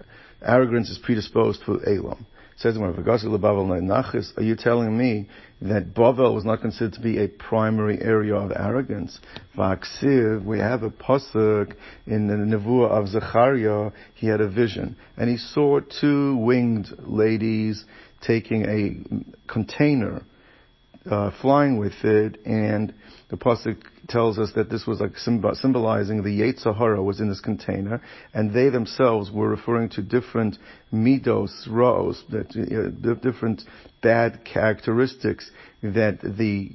[0.43, 2.27] arrogance is predisposed to elam.
[2.57, 5.29] Says are you telling me
[5.61, 9.19] that Bavel was not considered to be a primary area of arrogance?
[9.57, 11.75] Vaksiv, we have a pasuk
[12.07, 17.85] in the Nevuah of Zechariah, he had a vision, and he saw two winged ladies
[18.21, 20.23] taking a container,
[21.11, 22.95] uh, flying with it, and
[23.31, 23.79] the pasuk
[24.09, 28.03] tells us that this was like symbolizing the Yetzer Hara was in this container,
[28.33, 30.57] and they themselves were referring to different
[30.93, 33.63] midos, raos, that uh, different
[34.03, 35.51] bad characteristics
[35.83, 36.71] that the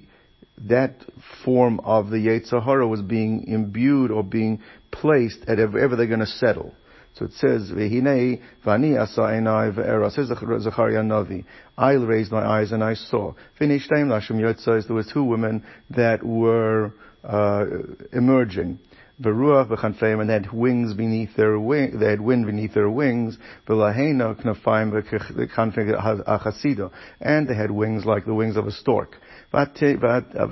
[0.67, 0.95] that
[1.43, 4.61] form of the Yetzer Hara was being imbued or being
[4.91, 6.73] placed at wherever they're going to settle.
[7.15, 10.11] So it says, V'hinei v'ani asa enai v'era.
[10.11, 11.45] Says Zechariah Navi.
[11.77, 13.34] I raised my eyes and I saw.
[13.59, 14.88] Yotzais.
[14.88, 16.93] There were two women that were
[17.24, 17.65] uh,
[18.11, 18.80] emerging.
[19.21, 23.38] Beruach v'chanfeim, and they had wings beneath their wing, they had wind beneath their wings.
[23.67, 29.17] V'lahena knafayim v'chanfeim achasido, and they had wings like the wings of a stork.
[29.53, 30.47] V'atisne,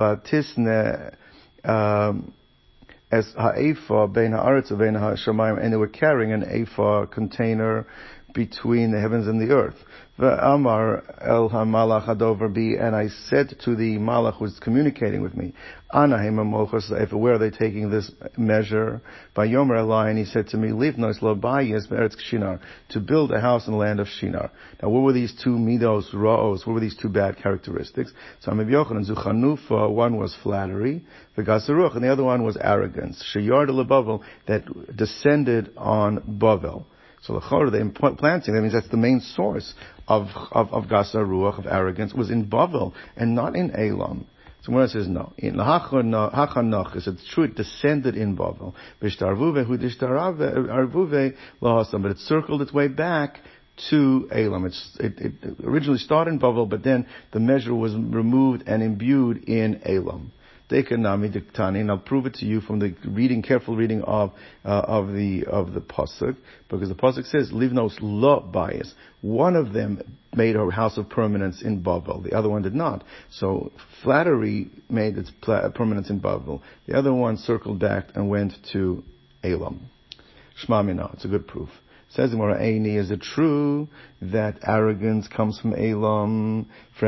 [1.63, 2.34] um,
[3.11, 7.88] as ha'efa bein ha'aretz bein ha'shamayim, and they were carrying an ephah container
[8.34, 9.76] between the heavens and the earth.
[10.24, 15.36] Amar el hamalach adover bi, and I said to the malach who was communicating with
[15.36, 15.53] me,
[15.91, 19.01] Anahim amochos where are they taking this measure?
[19.34, 22.59] By Yomer Eli, and he said to me, Livnos lo bayis be'eretz shinar,
[22.89, 24.51] to build a house in the land of Shinar.
[24.82, 28.13] Now what were these two midos, ra'os, what were these two bad characteristics?
[28.41, 31.03] So Amib Yochanan, Zuchanufa, one was flattery,
[31.36, 33.24] Vegasaruch, and the other one was arrogance.
[33.34, 34.65] Sheyard Bavel, that
[34.95, 36.86] descended on Bavel.
[37.24, 39.76] So the the implanting, that means that's the main source
[40.07, 44.25] of, of, of Gasa Ruach, of arrogance, was in Bavel and not in Elam.
[44.63, 48.75] So when it says no, in Hachanach, it's true, it descended in Bavel.
[48.99, 49.07] But
[52.11, 53.39] it circled its way back
[53.89, 54.65] to Elam.
[54.65, 55.33] It, it
[55.63, 60.31] originally started in Bavel, but then the measure was removed and imbued in Elam.
[60.72, 64.32] Dekanami diktani, and I'll prove it to you from the reading, careful reading of
[64.63, 66.38] uh, of the of the pasuk,
[66.69, 68.93] because the pasuk says livnos lo bias.
[69.22, 70.01] One of them
[70.34, 73.03] made her house of permanence in Bavel, the other one did not.
[73.30, 73.72] So
[74.03, 76.61] flattery made its permanence in Bavel.
[76.88, 79.03] The other one circled back and went to
[79.43, 79.89] Elam.
[80.65, 81.69] Shmamina, it's a good proof.
[82.09, 83.88] Says the Gemara, Eini, is it true
[84.22, 86.69] that arrogance comes from Elam?
[87.01, 87.07] The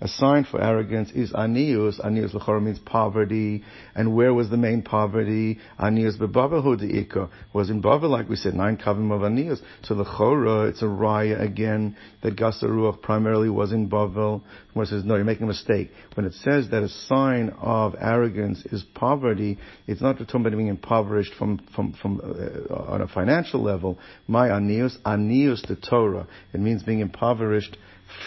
[0.00, 2.04] A sign for arrogance is Anius.
[2.04, 3.62] Anius Lechor means poverty.
[3.94, 5.60] And where was the main poverty?
[5.78, 9.60] Anius Bebavel Ika was in Bavel, like we said, nine kavim of Anius.
[9.82, 14.42] So the Chora, it's a raya again that Gasaruach primarily was in Bavel.
[14.72, 15.90] Gemara says, no, you're making a mistake.
[16.14, 20.68] When it says that a sign of arrogance is poverty, it's not talking about being
[20.68, 23.98] impoverished from, from, from uh, on a financial level.
[24.26, 26.26] My anius, anius the Torah.
[26.54, 27.76] It means being impoverished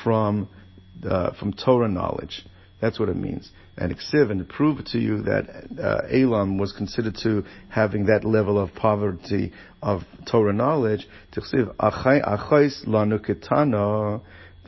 [0.04, 0.50] from,
[1.10, 2.46] uh, from Torah knowledge.
[2.82, 3.50] That's what it means.
[3.78, 5.50] And Iksiv, and to prove to you that
[5.82, 11.42] uh, Elam was considered to having that level of poverty of Torah knowledge, The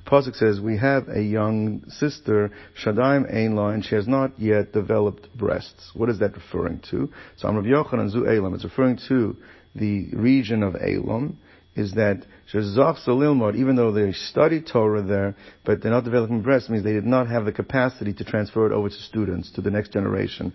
[0.05, 2.51] Pasuk says, we have a young sister,
[2.84, 5.91] Shadaim Ein and she has not yet developed breasts.
[5.93, 7.11] What is that referring to?
[7.36, 9.36] So Amrav Yochanan Zu Elam, it's referring to
[9.75, 11.38] the region of Elam,
[11.75, 15.36] is that even though they study Torah there,
[15.66, 18.72] but they're not developing breasts, means they did not have the capacity to transfer it
[18.72, 20.54] over to students, to the next generation.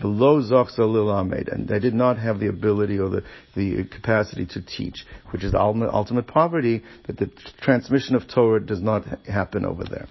[0.00, 3.22] Below Zach Salil and they did not have the ability or the,
[3.54, 7.30] the capacity to teach, which is the ultimate, ultimate poverty, that the
[7.60, 10.08] transmission of Torah does not happen over there.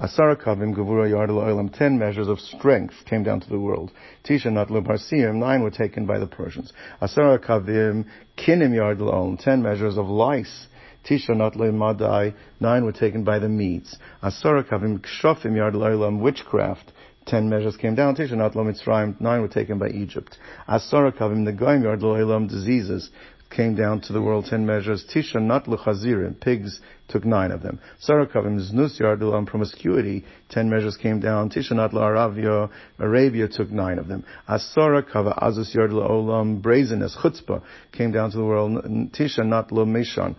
[0.00, 3.92] Asara kavim gavura yard oilam, ten measures of strength came down to the world.
[4.24, 6.72] Tisha not parsiim, nine were taken by the Persians.
[7.02, 8.06] Asara kavim
[8.38, 10.68] kinim yard oilam, ten measures of lice.
[11.10, 13.98] Tisha not madai, nine were taken by the Medes.
[14.22, 16.92] Asara kavim kshofim yard oilam, witchcraft.
[17.26, 18.14] Ten measures came down.
[18.14, 20.38] Tisha not Mitzrayim, nine were taken by Egypt.
[20.68, 23.10] Asara kavim the goyim yard oilam, diseases.
[23.50, 25.04] Came down to the world ten measures.
[25.12, 27.80] Tisha not luchazirim, pigs took nine of them.
[28.06, 31.50] Sarakavim znus yardul on promiscuity, ten measures came down.
[31.50, 34.24] Tisha not Aravia, Arabia took nine of them.
[34.48, 38.84] Asara kava azus yardul olam, brazenness, chutzpah, came down to the world.
[39.12, 40.36] Tisha not lo mishon,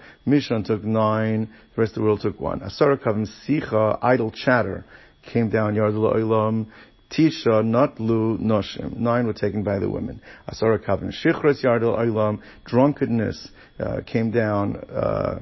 [0.65, 2.61] took nine, the rest of the world took one.
[2.61, 4.85] Asara kavim sicha, idle chatter,
[5.21, 6.67] came down yardul olam.
[7.11, 8.95] Tisha, not Lu, Noshim.
[8.97, 10.21] Nine were taken by the women.
[10.47, 11.11] Asara Kavin.
[11.11, 12.41] Shichras Yardal Olam.
[12.65, 13.49] Drunkenness
[13.79, 15.39] uh, came down uh,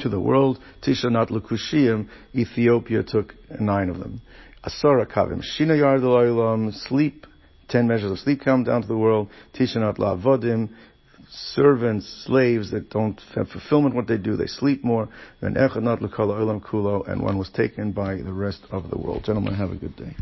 [0.00, 0.58] to the world.
[0.82, 2.08] Tisha, not Lukushim.
[2.34, 4.20] Ethiopia took nine of them.
[4.64, 5.42] Asara Kavim.
[5.42, 6.74] Shina Yardal Olam.
[6.88, 7.26] Sleep.
[7.68, 9.30] Ten measures of sleep come down to the world.
[9.54, 10.70] Tisha, not Lavodim
[11.30, 15.08] servants, slaves that don't have fulfillment what they do, they sleep more.
[15.40, 19.24] And echad kulo, and one was taken by the rest of the world.
[19.24, 20.14] Gentlemen, have a good day.